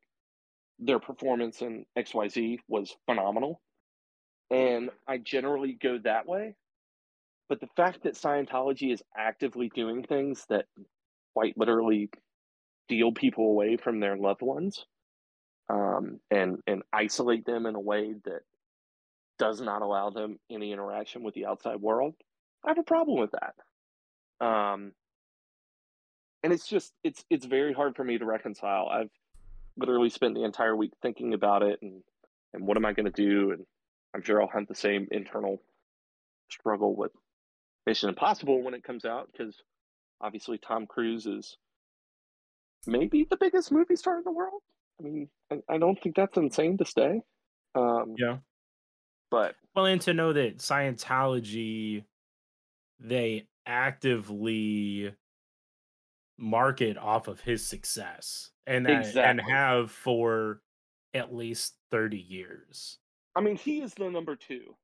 [0.78, 3.60] their performance in xyz was phenomenal.
[4.50, 6.56] And i generally go that way.
[7.48, 10.66] But the fact that scientology is actively doing things that
[11.34, 12.10] quite literally
[12.86, 14.84] steal people away from their loved ones
[15.68, 18.40] um, and and isolate them in a way that
[19.40, 22.14] does not allow them any interaction with the outside world
[22.64, 23.54] i have a problem with that.
[24.46, 24.92] Um,
[26.42, 28.88] and it's just it's it's very hard for me to reconcile.
[28.88, 29.10] I've
[29.76, 32.02] literally spent the entire week thinking about it and
[32.52, 33.52] and what am i going to do?
[33.52, 33.64] And
[34.14, 35.62] i'm sure i'll have the same internal
[36.50, 37.12] struggle with
[37.86, 39.62] mission impossible when it comes out because
[40.20, 41.56] obviously tom cruise is
[42.86, 44.62] maybe the biggest movie star in the world.
[44.98, 47.22] I mean i, I don't think that's insane to say
[47.74, 48.38] um Yeah.
[49.30, 52.04] But Well, and to know that Scientology,
[52.98, 55.14] they actively
[56.38, 60.62] market off of his success, and that, and have for
[61.14, 62.98] at least thirty years.
[63.36, 64.76] I mean, he is the number two.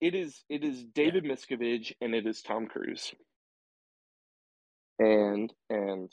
[0.00, 3.12] It is it is David Miscavige and it is Tom Cruise.
[4.98, 6.10] And and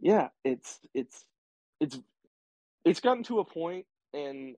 [0.00, 1.24] yeah, it's it's
[1.80, 1.98] it's
[2.84, 4.56] it's gotten to a point and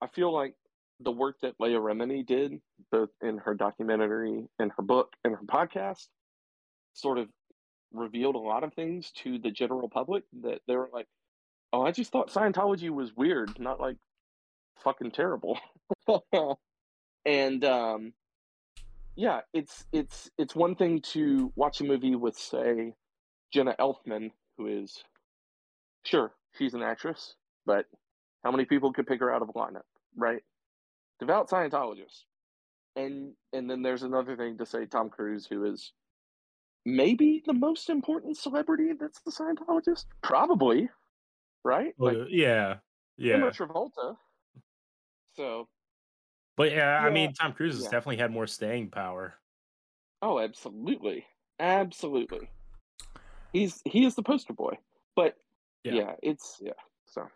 [0.00, 0.54] I feel like
[1.00, 5.44] the work that Leah Remini did, both in her documentary and her book and her
[5.44, 6.06] podcast,
[6.94, 7.28] sort of
[7.92, 11.06] revealed a lot of things to the general public that they were like,
[11.72, 13.96] Oh, I just thought Scientology was weird, not like
[14.82, 15.58] fucking terrible.
[17.26, 18.12] and um
[19.16, 22.94] yeah, it's it's it's one thing to watch a movie with say
[23.52, 25.02] Jenna Elfman, who is
[26.04, 27.34] sure, she's an actress,
[27.64, 27.86] but
[28.44, 29.82] how many people could pick her out of a lineup,
[30.16, 30.42] right?
[31.20, 32.24] Devout Scientologist.
[32.96, 35.92] And and then there's another thing to say Tom Cruise, who is
[36.84, 40.04] maybe the most important celebrity that's the Scientologist?
[40.22, 40.88] Probably.
[41.64, 41.94] Right?
[41.98, 42.76] Like yeah,
[43.16, 43.36] yeah.
[43.50, 44.16] Travolta.
[45.34, 45.68] So
[46.56, 47.90] But yeah, I mean, Tom Cruise has yeah.
[47.90, 49.34] definitely had more staying power.
[50.22, 51.26] Oh, absolutely,
[51.60, 52.48] absolutely.
[53.52, 54.78] He's he is the poster boy,
[55.14, 55.36] but
[55.84, 55.92] Yeah.
[55.92, 56.72] yeah, it's yeah.
[57.06, 57.26] So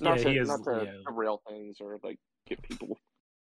[0.00, 0.92] not Yeah, to he is- not to yeah.
[1.06, 2.96] derail things or like get people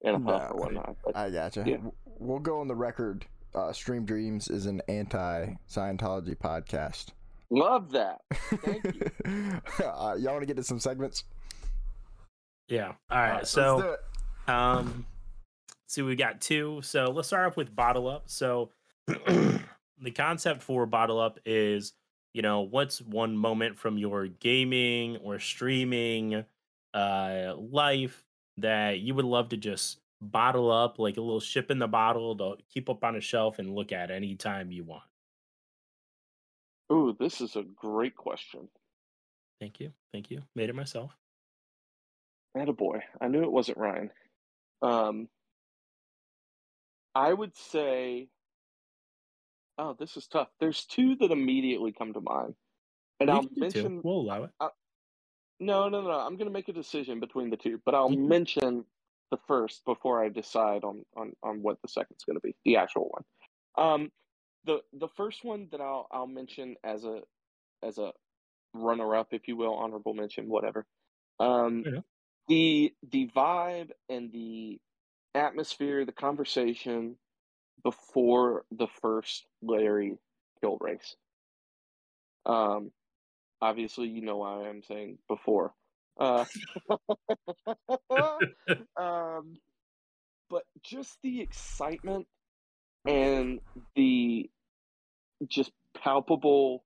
[0.03, 0.57] in a huff No.
[0.57, 0.97] or whatnot.
[1.05, 1.64] But I gotcha.
[1.66, 1.78] Yeah.
[2.18, 3.26] We'll go on the record.
[3.55, 7.09] Uh, Stream Dreams is an anti-Scientology podcast.
[7.51, 8.20] love that.
[8.32, 9.61] Thank you.
[9.84, 11.24] uh, y'all want to get to some segments?
[12.68, 12.92] Yeah.
[13.11, 13.36] All right.
[13.36, 13.97] let's so.
[14.49, 15.07] Um,
[15.86, 16.80] see, we got two.
[16.82, 18.24] So let's start off with bottle up.
[18.26, 18.70] So
[19.07, 21.94] the concept for bottle up is,
[22.34, 26.44] you know, what's one moment from your gaming or streaming
[26.94, 28.24] uh life
[28.59, 32.36] that you would love to just bottle up, like a little ship in the bottle
[32.36, 35.02] to keep up on a shelf and look at anytime you want.
[36.92, 38.68] Ooh, this is a great question.
[39.61, 39.92] Thank you.
[40.12, 40.42] Thank you.
[40.54, 41.16] Made it myself.
[42.54, 44.11] boy, I knew it wasn't Ryan.
[44.82, 45.28] Um,
[47.14, 48.28] I would say,
[49.78, 50.48] oh, this is tough.
[50.61, 52.54] There's two that immediately come to mind,
[53.20, 53.61] and I'll can do two.
[53.61, 54.00] mention.
[54.04, 54.50] We'll allow it.
[55.59, 56.11] No, no, no.
[56.11, 58.28] I'm going to make a decision between the two, but I'll Mhm.
[58.28, 58.84] mention
[59.30, 62.76] the first before I decide on on on what the second's going to be, the
[62.76, 63.24] actual one.
[63.76, 64.12] Um,
[64.64, 67.22] the the first one that I'll I'll mention as a
[67.82, 68.12] as a
[68.74, 70.86] runner up, if you will, honorable mention, whatever.
[71.40, 72.00] Um, Yeah.
[72.48, 74.80] the the vibe and the
[75.34, 77.18] atmosphere, the conversation
[77.82, 80.18] before the first Larry
[80.61, 81.16] kill race.
[82.46, 82.92] Um,
[83.61, 85.72] obviously, you know why I'm saying before.
[86.18, 86.44] Uh,
[88.96, 89.59] um,
[90.48, 92.26] but just the excitement
[93.07, 93.61] and
[93.94, 94.50] the
[95.48, 96.84] just palpable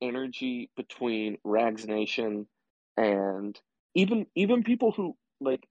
[0.00, 2.46] energy between Rags Nation
[2.96, 3.58] and
[3.94, 5.66] even even people who like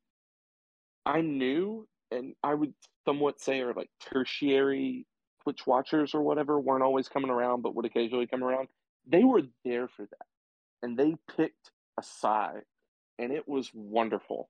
[1.05, 2.73] I knew and I would
[3.05, 5.05] somewhat say are like tertiary
[5.43, 8.67] Twitch watchers or whatever weren't always coming around but would occasionally come around.
[9.07, 10.27] They were there for that.
[10.81, 12.63] And they picked a side
[13.19, 14.49] and it was wonderful.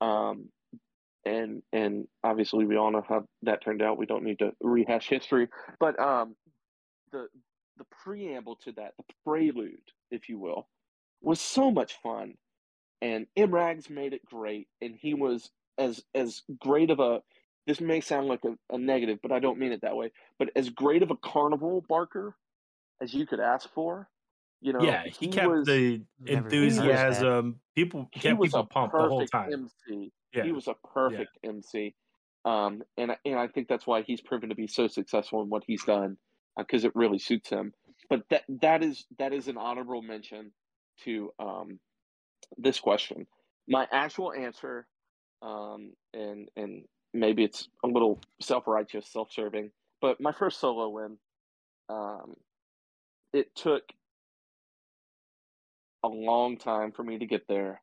[0.00, 0.48] Um
[1.24, 3.98] and and obviously we all know how that turned out.
[3.98, 5.48] We don't need to rehash history.
[5.80, 6.36] But um
[7.12, 7.28] the
[7.76, 9.78] the preamble to that, the prelude,
[10.10, 10.68] if you will,
[11.22, 12.34] was so much fun.
[13.02, 17.22] And Imrags made it great, and he was as as great of a.
[17.66, 20.12] This may sound like a, a negative, but I don't mean it that way.
[20.38, 22.36] But as great of a carnival barker
[23.00, 24.08] as you could ask for,
[24.60, 24.82] you know.
[24.82, 26.84] yeah, he, kept was, the Never noticed that.
[26.86, 27.60] enthusiasm.
[27.74, 29.52] People he kept was people a pumped the whole perfect time.
[29.52, 30.12] MC.
[30.32, 30.44] Yeah.
[30.44, 31.94] He was a perfect MC,
[32.44, 35.48] um, and I- and I think that's why he's proven to be so successful in
[35.48, 36.16] what he's done
[36.56, 37.72] because it really suits him.
[38.10, 40.52] But that that is that is an honorable mention
[41.04, 41.78] to um,
[42.58, 43.26] this question.
[43.68, 44.86] My actual answer,
[45.42, 49.70] um, and and maybe it's a little self righteous, self serving,
[50.00, 51.16] but my first solo win,
[51.88, 52.34] um,
[53.34, 53.82] it took
[56.02, 57.82] a long time for me to get there,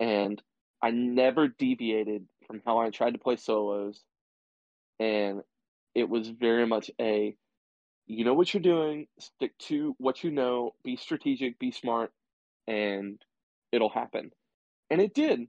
[0.00, 0.40] and
[0.82, 4.02] I never deviated from how I tried to play solos,
[4.98, 5.42] and
[5.94, 7.36] it was very much a
[8.08, 12.10] you know what you're doing, stick to what you know, be strategic, be smart,
[12.66, 13.20] and
[13.70, 14.30] it'll happen.
[14.90, 15.46] And it did.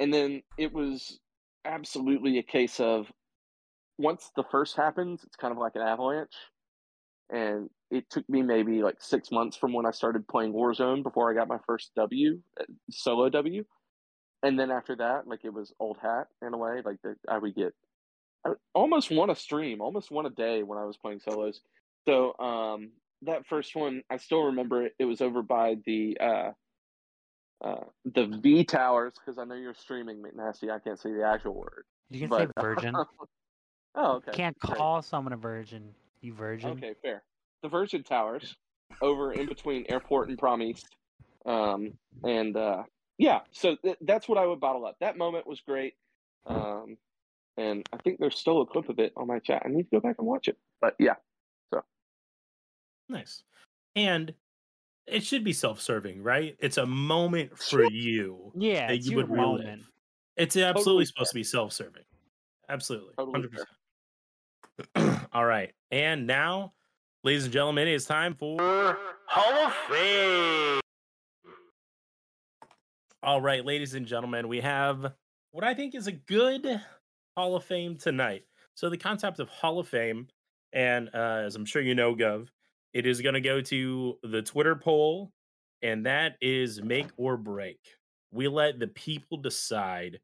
[0.00, 1.20] And then it was
[1.64, 3.06] absolutely a case of
[3.96, 6.34] once the first happens, it's kind of like an avalanche.
[7.30, 11.30] And it took me maybe like six months from when I started playing Warzone before
[11.30, 13.64] I got my first W, uh, solo W.
[14.42, 16.82] And then after that, like it was old hat in a way.
[16.84, 17.72] Like the, I would get,
[18.44, 21.60] I almost won a stream, almost won a day when I was playing solos.
[22.04, 22.90] So um,
[23.22, 24.94] that first one, I still remember it.
[24.98, 26.50] It was over by the uh,
[27.64, 30.68] uh, the V towers because I know you're streaming McNasty.
[30.70, 31.84] I can't say the actual word.
[32.10, 32.94] You can But, say virgin.
[33.96, 34.32] Oh, okay.
[34.32, 34.76] Can't great.
[34.76, 35.94] call someone a virgin.
[36.20, 36.70] You virgin.
[36.70, 37.22] Okay, fair.
[37.64, 38.56] The Virgin Towers
[39.00, 40.86] over in between Airport and Prom East.
[41.46, 42.82] Um, and uh,
[43.16, 44.96] yeah, so th- that's what I would bottle up.
[45.00, 45.94] That moment was great.
[46.46, 46.98] Um,
[47.56, 49.62] and I think there's still a clip of it on my chat.
[49.64, 50.58] I need to go back and watch it.
[50.82, 51.14] But yeah,
[51.72, 51.80] so
[53.08, 53.42] Nice.
[53.96, 54.34] And
[55.06, 56.56] it should be self-serving, right?
[56.58, 58.52] It's a moment for you.
[58.54, 59.64] Yeah, that it's you your would relive.
[59.64, 59.82] moment.
[60.36, 62.04] It's absolutely Totally supposed to be self-serving.
[62.68, 63.14] Absolutely.
[63.16, 63.48] Totally
[64.94, 65.28] 100%.
[65.32, 65.72] All right.
[65.90, 66.74] And now,
[67.24, 70.80] ladies and gentlemen, it's time for Hall of Fame.
[73.22, 75.12] All right, ladies and gentlemen, we have
[75.52, 76.80] what I think is a good
[77.36, 78.44] Hall of Fame tonight.
[78.74, 80.28] So, the concept of Hall of Fame,
[80.72, 82.48] and uh, as I'm sure you know, Gov,
[82.92, 85.32] it is going to go to the Twitter poll,
[85.82, 87.80] and that is make or break.
[88.32, 90.20] We let the people decide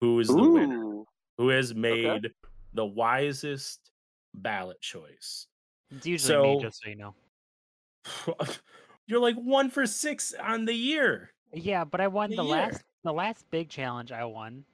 [0.00, 1.04] who is the winner
[1.38, 2.30] who has made
[2.74, 3.92] the wisest
[4.34, 5.46] ballot choice.
[5.90, 7.14] It's usually me, So- just so you know.
[9.06, 11.32] You're like one for six on the year.
[11.52, 14.64] Yeah, but I won The the last the last big challenge I won,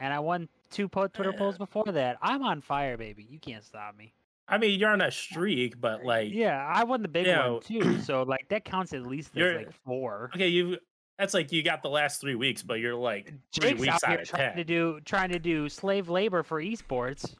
[0.00, 1.58] and I won two Twitter polls Eh.
[1.58, 2.18] before that.
[2.20, 3.24] I'm on fire, baby.
[3.28, 4.12] You can't stop me.
[4.48, 7.60] I mean, you're on a streak, but like, yeah, I won the big one know,
[7.60, 7.98] too.
[8.02, 10.30] So like that counts at least as like four.
[10.34, 10.78] okay, you
[11.18, 14.10] that's like you got the last three weeks, but you're like three Jake's weeks out
[14.10, 17.34] out of trying to do trying to do slave labor for esports.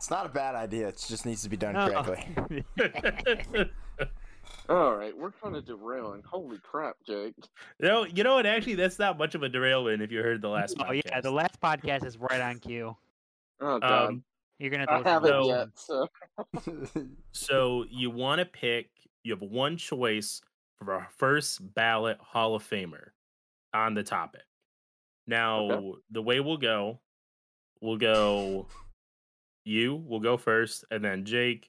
[0.00, 0.88] It's not a bad idea.
[0.88, 2.26] It just needs to be done correctly.
[4.70, 6.22] All right, we're kind of derailing.
[6.24, 7.34] Holy crap, Jake.
[7.78, 8.46] you know, you know what?
[8.46, 11.02] Actually, that's not much of a derailment if you heard the last oh podcast.
[11.04, 12.96] yeah, the last podcast is right on cue.
[13.60, 14.24] Oh god, um,
[14.58, 14.86] You're gonna.
[14.88, 16.08] I Have to haven't so-
[16.64, 16.88] yet.
[16.94, 18.88] So so you want to pick.
[19.22, 20.40] You have one choice
[20.78, 23.08] for our first ballot Hall of Famer
[23.74, 24.44] on the topic.
[25.26, 27.00] Now, the way we'll go,
[27.82, 28.66] we'll go.
[29.64, 31.68] You will go first, and then Jake,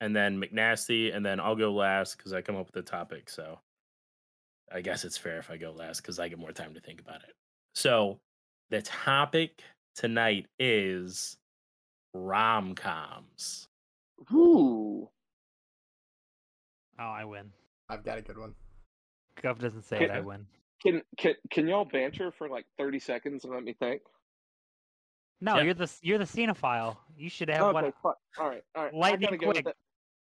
[0.00, 3.30] and then McNasty, and then I'll go last because I come up with the topic.
[3.30, 3.58] So,
[4.72, 7.00] I guess it's fair if I go last because I get more time to think
[7.00, 7.34] about it.
[7.74, 8.20] So,
[8.70, 9.62] the topic
[9.94, 11.36] tonight is
[12.14, 13.68] rom coms.
[14.32, 15.08] Ooh.
[16.98, 17.50] Oh, I win.
[17.88, 18.54] I've got a good one.
[19.42, 20.04] Gov doesn't say Okay.
[20.04, 20.10] it.
[20.10, 20.46] I win.
[20.82, 24.02] Can can can y'all banter for like thirty seconds and let me think?
[25.40, 25.62] No, Yeah.
[25.62, 26.96] you're the you're the cinephile.
[27.16, 27.92] You should have okay, one.
[28.02, 28.18] fuck.
[28.38, 28.94] All right, all right.
[28.94, 29.64] Lightning I go quick.
[29.64, 29.74] the,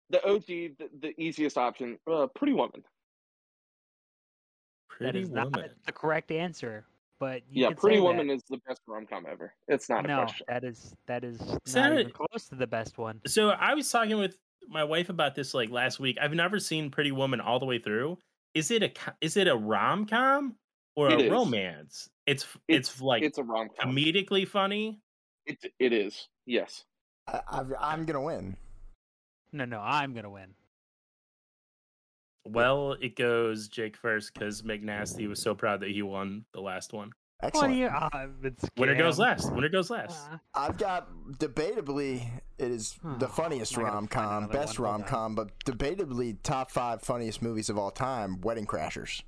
[0.09, 1.97] the OG, the, the easiest option.
[2.11, 2.83] Uh, Pretty Woman.
[4.89, 5.51] That Pretty is woman.
[5.51, 6.85] not the correct answer.
[7.19, 8.33] But you Yeah, could Pretty say Woman That.
[8.33, 9.53] is the best rom com ever.
[9.67, 10.45] It's not a no, question.
[10.49, 13.21] that is that is Is not that even close to the best one.
[13.27, 14.37] So I was talking with
[14.67, 16.17] my wife about this like last week.
[16.21, 18.17] I've never seen Pretty Woman all the way through.
[18.55, 18.91] Is it a
[19.21, 20.55] is it a rom com
[20.95, 21.31] or It a is.
[21.31, 22.09] romance?
[22.25, 23.91] It's it's, like it's a rom com.
[23.95, 24.99] comedically funny.
[25.45, 26.27] It it is.
[26.45, 26.85] Yes.
[27.27, 28.55] I, I've, I'm gonna win.
[29.51, 30.53] No, no, I'm gonna win.
[32.45, 36.91] Well, it goes Jake first because McNasty was so proud that he won the last
[36.91, 37.11] one.
[37.39, 37.75] What Excellent.
[37.75, 37.87] you?
[37.87, 39.19] Uh, it's Winner goes scam.
[39.19, 39.53] last.
[39.53, 40.29] Winner goes last.
[40.31, 42.25] Uh, I've got debatably
[42.57, 47.41] it is the Oh, funniest rom com, best rom com, but debatably top five funniest
[47.41, 48.39] movies of all time.
[48.41, 49.23] Wedding Crashers.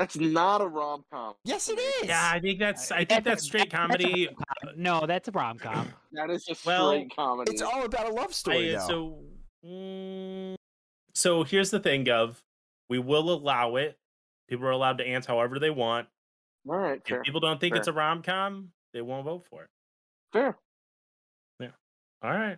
[0.00, 1.34] That's not a rom com.
[1.44, 2.08] Yes, it is.
[2.08, 4.28] Yeah, I think that's I think a- that's straight comedy.
[4.28, 4.82] rom-com.
[4.82, 5.92] No, that's a rom com.
[6.12, 7.52] That is a straight Well, comedy.
[7.52, 8.74] It's all about a love story.
[8.74, 9.22] I- so,
[9.62, 10.54] mm,
[11.14, 12.36] so here's the thing, Gov.
[12.88, 13.98] We will allow it.
[14.48, 16.08] People are allowed to answer however they want.
[16.66, 17.18] all right, fair.
[17.18, 19.68] If people don't think it's a rom com, they won't vote for it.
[20.32, 20.56] fair.
[21.58, 21.72] Yeah.
[22.22, 22.56] All right.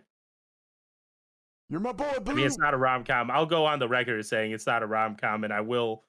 [1.69, 2.31] You're my boy, Boo.
[2.31, 3.29] I mean, it's not a rom com.
[3.29, 6.05] I'll go on the record saying it's not a rom com, and I will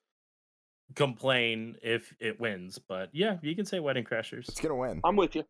[0.94, 2.78] complain if it wins.
[2.78, 4.48] But yeah, you can say Wedding Crashers.
[4.48, 5.00] It's gonna win.
[5.04, 5.44] I'm with you.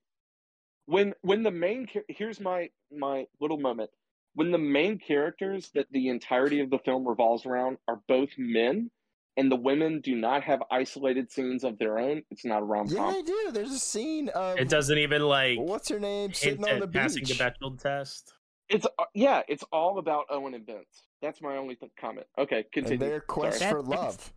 [0.86, 3.90] When when the main char- here's my my little moment.
[4.34, 8.90] When the main characters that the entirety of the film revolves around are both men,
[9.36, 12.86] and the women do not have isolated scenes of their own, it's not a rom
[12.88, 13.14] Yeah, com.
[13.14, 13.50] I do.
[13.52, 16.86] There's a scene of It doesn't even like what's her name sitting hint on the
[16.86, 17.38] at passing beach.
[17.38, 18.34] the Bechdel test.
[18.68, 21.04] It's uh, yeah, it's all about Owen and Vince.
[21.22, 22.26] That's my only th- comment.
[22.36, 22.94] Okay, continue.
[22.94, 23.70] and their quest Sorry.
[23.70, 24.32] for That- that's- love.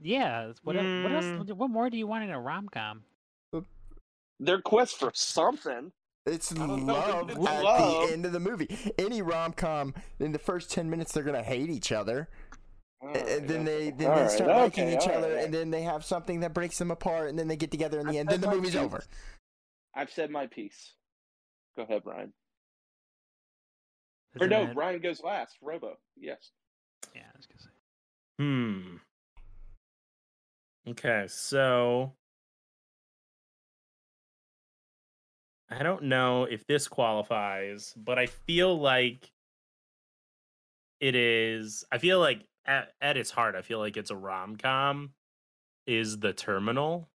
[0.00, 0.52] Yeah.
[0.62, 1.24] What, el- what else?
[1.24, 1.52] Mm.
[1.52, 3.02] What more do you want in a rom com?
[4.40, 5.92] Their quest for something.
[6.26, 8.08] It's I don't know if love at love.
[8.08, 8.68] the end of the movie.
[8.98, 12.28] Any rom com, in the first ten minutes, they're gonna hate each other,
[13.00, 15.44] All and right, then they then All they right, start liking okay, each other, right.
[15.44, 18.06] and then they have something that breaks them apart, and then they get together in
[18.06, 18.28] the I end.
[18.28, 18.80] Then the movie's piece.
[18.80, 19.02] over.
[19.94, 20.94] I've said my piece.
[21.76, 22.32] Go ahead, Brian.
[24.40, 25.56] Or Isn't no, it- Brian goes last.
[25.60, 25.96] Robo.
[26.16, 26.50] Yes.
[27.14, 27.70] Yeah, I was gonna say.
[28.38, 28.96] Hmm.
[30.88, 32.12] Okay, so
[35.70, 39.30] I don't know if this qualifies, but I feel like
[41.00, 41.84] it is.
[41.90, 45.12] I feel like at, at its heart, I feel like it's a rom com.
[45.86, 47.08] Is the Terminal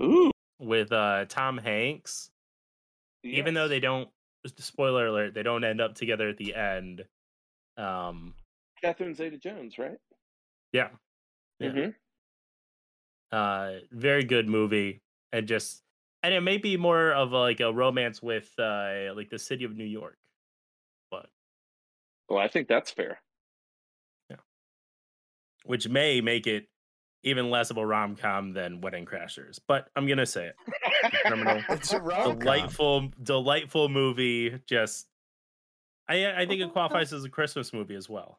[0.00, 0.30] Ooh.
[0.60, 2.30] with uh Tom Hanks?
[3.24, 4.08] Even though they don't.
[4.58, 7.04] Spoiler alert: they don't end up together at the end.
[7.76, 8.34] Um.
[8.82, 9.98] Catherine Zeta Jones, right?
[10.72, 10.90] Yeah.
[11.58, 11.70] Yeah.
[11.70, 11.94] Mhm.
[13.32, 15.00] uh very good movie
[15.32, 15.82] and just
[16.22, 19.64] and it may be more of a, like a romance with uh like the city
[19.64, 20.18] of new york
[21.10, 21.30] but
[22.28, 23.20] Well, I think that's fair.
[24.30, 24.36] Yeah,
[25.64, 26.68] which may make it
[27.22, 30.56] even less of a rom-com than wedding crashers but i'm gonna say it
[31.26, 31.62] Terminal.
[31.70, 32.38] It's a rom com.
[32.38, 35.08] delightful delightful movie just
[36.08, 38.38] i i think it qualifies as a christmas movie as well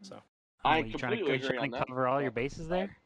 [0.00, 0.20] so
[0.64, 1.88] Oh, I Oh, you trying to, completely you trying agree to that.
[1.88, 2.96] cover all your bases there?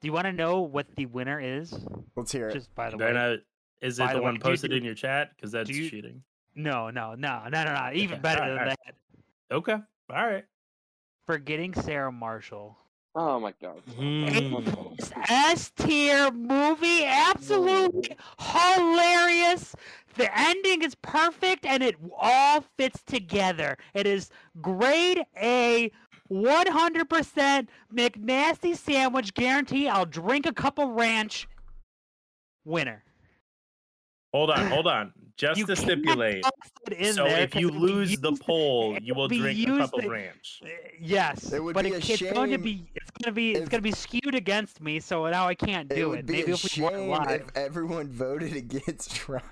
[0.00, 1.74] Do you want to know what the winner is?
[2.16, 2.54] Let's hear it.
[2.54, 3.38] Just by the they're way, not
[3.82, 5.34] Is it By the the way, one do- posted do- in your chat?
[5.36, 6.22] Because that's you- cheating.
[6.54, 7.90] No, no, no, no, no, no.
[7.94, 8.78] Even better alright, than alright.
[8.86, 9.54] that.
[9.54, 9.72] Okay.
[10.10, 10.44] All right.
[11.26, 12.76] Forgetting Sarah Marshall.
[13.14, 13.82] Oh my god.
[13.96, 14.28] Hmm.
[15.28, 19.74] S tier movie, absolutely hilarious.
[20.16, 23.76] The ending is perfect and it all fits together.
[23.94, 24.30] It is
[24.60, 25.90] grade A,
[26.30, 29.88] 100% McNasty sandwich guarantee.
[29.88, 31.48] I'll drink a cup of ranch.
[32.64, 33.02] Winner.
[34.32, 35.12] Hold on, hold on.
[35.36, 36.44] Just You to stipulate.
[36.90, 39.78] it in So if you it'll lose the poll, you will will be drink a
[39.78, 40.60] cup of ranch.
[40.64, 40.68] Uh,
[41.00, 43.52] Yes, It would but be it, a it's going to be it's going to be
[43.52, 45.00] it's going to be skewed against me.
[45.00, 46.26] So now I can't It do would it.
[46.26, 47.40] be Maybe a if we weren't shame live.
[47.40, 49.42] if everyone voted against Ryan.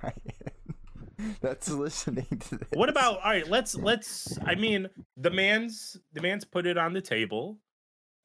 [1.41, 2.69] That's listening to this.
[2.75, 3.49] What about all right?
[3.49, 4.39] Let's let's.
[4.45, 7.57] I mean, the man's the man's put it on the table.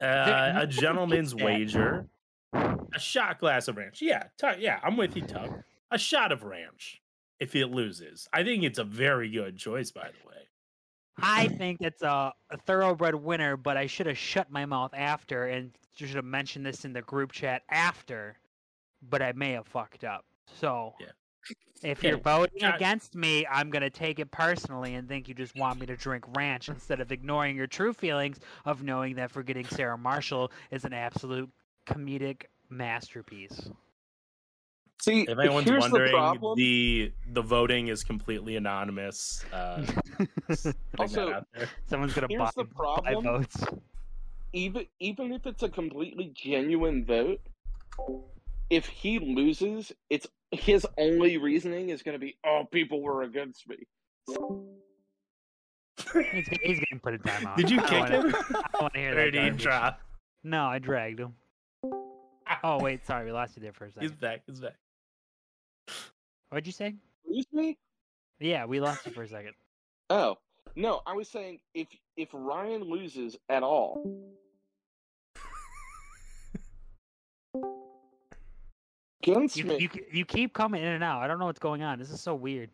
[0.02, 2.06] Uh, a gentleman's wager.
[2.52, 4.00] A shot glass of ranch.
[4.02, 5.62] Yeah, Tug, yeah, I'm with you, Tug.
[5.90, 7.00] A shot of ranch.
[7.40, 9.90] If it loses, I think it's a very good choice.
[9.90, 10.48] By the way,
[11.18, 15.46] I think it's a, a thoroughbred winner, but I should have shut my mouth after
[15.46, 18.36] and should have mentioned this in the group chat after.
[19.02, 20.24] But I may have fucked up.
[20.46, 21.08] So Yeah.
[21.82, 22.74] if Yeah, you're voting yeah.
[22.76, 26.24] against me, I'm gonna take it personally and think you just want me to drink
[26.36, 30.92] ranch instead of ignoring your true feelings of knowing that forgetting Sarah Marshall is an
[30.92, 31.50] absolute
[31.86, 33.70] comedic masterpiece.
[35.00, 36.56] See, if anyone's here's the wondering, problem.
[36.56, 39.44] the the voting is completely anonymous.
[39.52, 39.82] Uh,
[40.48, 41.68] just putting that Also, out there.
[41.86, 42.64] Someone's gonna Here's buy, the
[43.02, 43.56] buy votes.
[44.54, 47.40] even even if it's a completely genuine vote,
[48.70, 53.68] if he loses, it's his only reasoning is going to be, "Oh, people were against
[53.68, 53.76] me."
[56.32, 57.56] He's, get- he's getting put in timeout.
[57.56, 58.34] Did you I kick wanna- him?
[58.36, 58.42] I
[58.72, 59.30] don't want to hear Or that.
[59.32, 60.00] did drop?
[60.42, 61.34] No, I dragged him.
[62.62, 64.02] Oh wait, sorry, we lost you there for a second.
[64.08, 64.42] He's back.
[64.46, 64.74] He's back.
[66.50, 66.94] What'd you say?
[67.28, 67.78] Lose me?
[68.40, 69.52] Yeah, we lost you for a second.
[70.10, 70.36] Oh
[70.76, 71.88] no, I was saying if
[72.18, 74.04] if Ryan loses at all,
[79.22, 79.78] against You, me.
[79.80, 81.22] you you keep coming in and out.
[81.22, 81.98] I don't know what's going on.
[81.98, 82.68] This is so weird.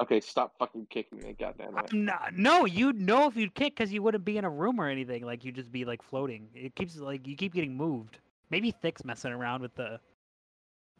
[0.00, 1.90] Okay, stop fucking kicking me, goddamn it.
[1.92, 4.80] I'm not, no, you'd know if you'd kick because you wouldn't be in a room
[4.80, 5.22] or anything.
[5.26, 6.48] Like you'd just be like floating.
[6.54, 8.18] It keeps like you keep getting moved.
[8.48, 10.00] Maybe Thick's messing around with the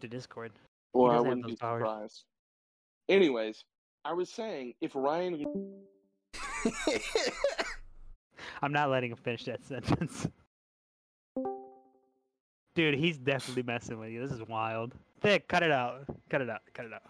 [0.00, 0.52] the Discord.
[0.92, 1.80] Well, I wouldn't be powers.
[1.80, 2.24] surprised.
[3.08, 3.64] Anyways,
[4.04, 5.44] I was saying if Ryan
[8.62, 10.28] I'm not letting him finish that sentence.
[12.74, 14.20] Dude, he's definitely messing with you.
[14.20, 14.94] This is wild.
[15.20, 16.04] Thick, cut it out.
[16.28, 16.60] Cut it out.
[16.74, 17.02] Cut it out.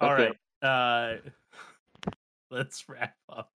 [0.00, 0.32] All Okay.
[0.62, 0.68] right.
[0.68, 2.10] Uh,
[2.50, 3.50] let's wrap up.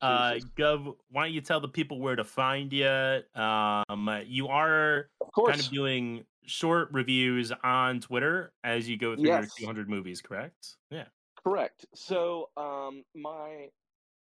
[0.00, 2.86] Uh, Gov, why don't you tell the people where to find you?
[3.34, 9.14] Um, you are of course kind of doing short reviews on Twitter as you go
[9.16, 9.58] through Yes.
[9.58, 10.76] your 200 movies, correct?
[10.90, 11.06] Yeah.
[11.42, 11.86] Correct.
[11.94, 13.68] So, um, my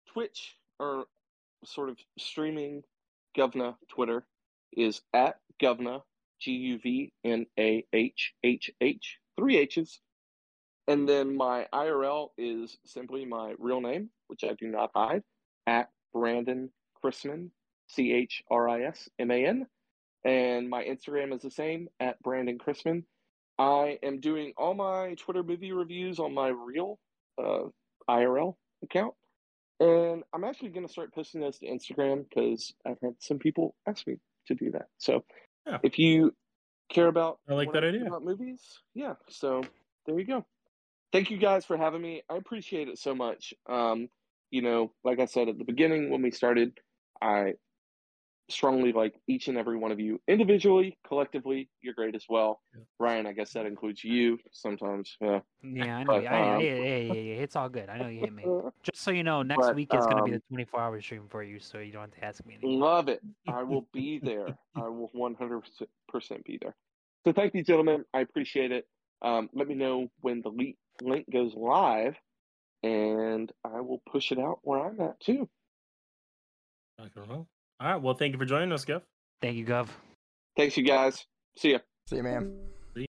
[0.07, 1.05] Twitch or
[1.65, 2.83] sort of streaming
[3.37, 4.25] Guvnahhh Twitter
[4.73, 6.03] is at Guvnahhh
[6.39, 9.99] G U V N A H H H three H's,
[10.87, 15.23] and then my IRL is simply my real name, which I do not hide,
[15.67, 16.71] at Brandon
[17.03, 17.49] Chrisman
[17.87, 19.67] C H R I S M A N,
[20.25, 23.03] and my Instagram is the same at Brandon Chrisman.
[23.59, 26.99] I am doing all my Twitter movie reviews on my real
[27.43, 27.63] uh,
[28.09, 29.13] IRL account.
[29.79, 33.75] And I'm actually going to start posting those to Instagram because I've had some people
[33.87, 34.17] ask me
[34.47, 34.87] to do that.
[34.97, 35.23] So
[35.67, 35.77] Yeah.
[35.83, 36.33] if you
[36.89, 38.07] care about, I like that think idea.
[38.07, 38.61] about movies,
[38.95, 39.13] yeah.
[39.29, 39.63] So
[40.05, 40.45] there you go.
[41.11, 42.21] Thank you guys for having me.
[42.29, 43.53] I appreciate it so much.
[43.67, 44.09] Um,
[44.51, 46.77] you know, like I said at the beginning when we started,
[47.21, 47.53] I
[48.49, 51.69] strongly like each and every one of you individually, collectively.
[51.81, 52.61] You're great as well.
[52.73, 52.83] Yeah.
[52.99, 55.17] Ryan, I guess that includes you sometimes.
[55.19, 55.39] Yeah.
[55.61, 56.13] Yeah, I know.
[56.13, 57.89] But, I, um, yeah, yeah, yeah, yeah, It's all good.
[57.89, 58.45] I know you hit me.
[58.83, 61.01] Just so you know, next But, week is going to be um, the 24 hour
[61.01, 62.79] stream for you, so you don't have to ask me anymore.
[62.79, 63.21] Love it.
[63.47, 64.57] I will be there.
[64.75, 66.75] I will 100% be there.
[67.25, 68.05] So thank you, gentlemen.
[68.13, 68.87] I appreciate it.
[69.21, 72.15] Um, let me know when the le- link goes live,
[72.83, 75.49] and I will push it out where I'm at too.
[76.99, 77.47] Rock and roll.
[77.79, 78.01] All right.
[78.01, 79.01] Well, thank you for joining us, Gov.
[79.41, 79.87] Thank you, Gov.
[80.55, 81.25] Thanks, you guys.
[81.57, 81.79] See ya.
[82.07, 82.51] See you, man.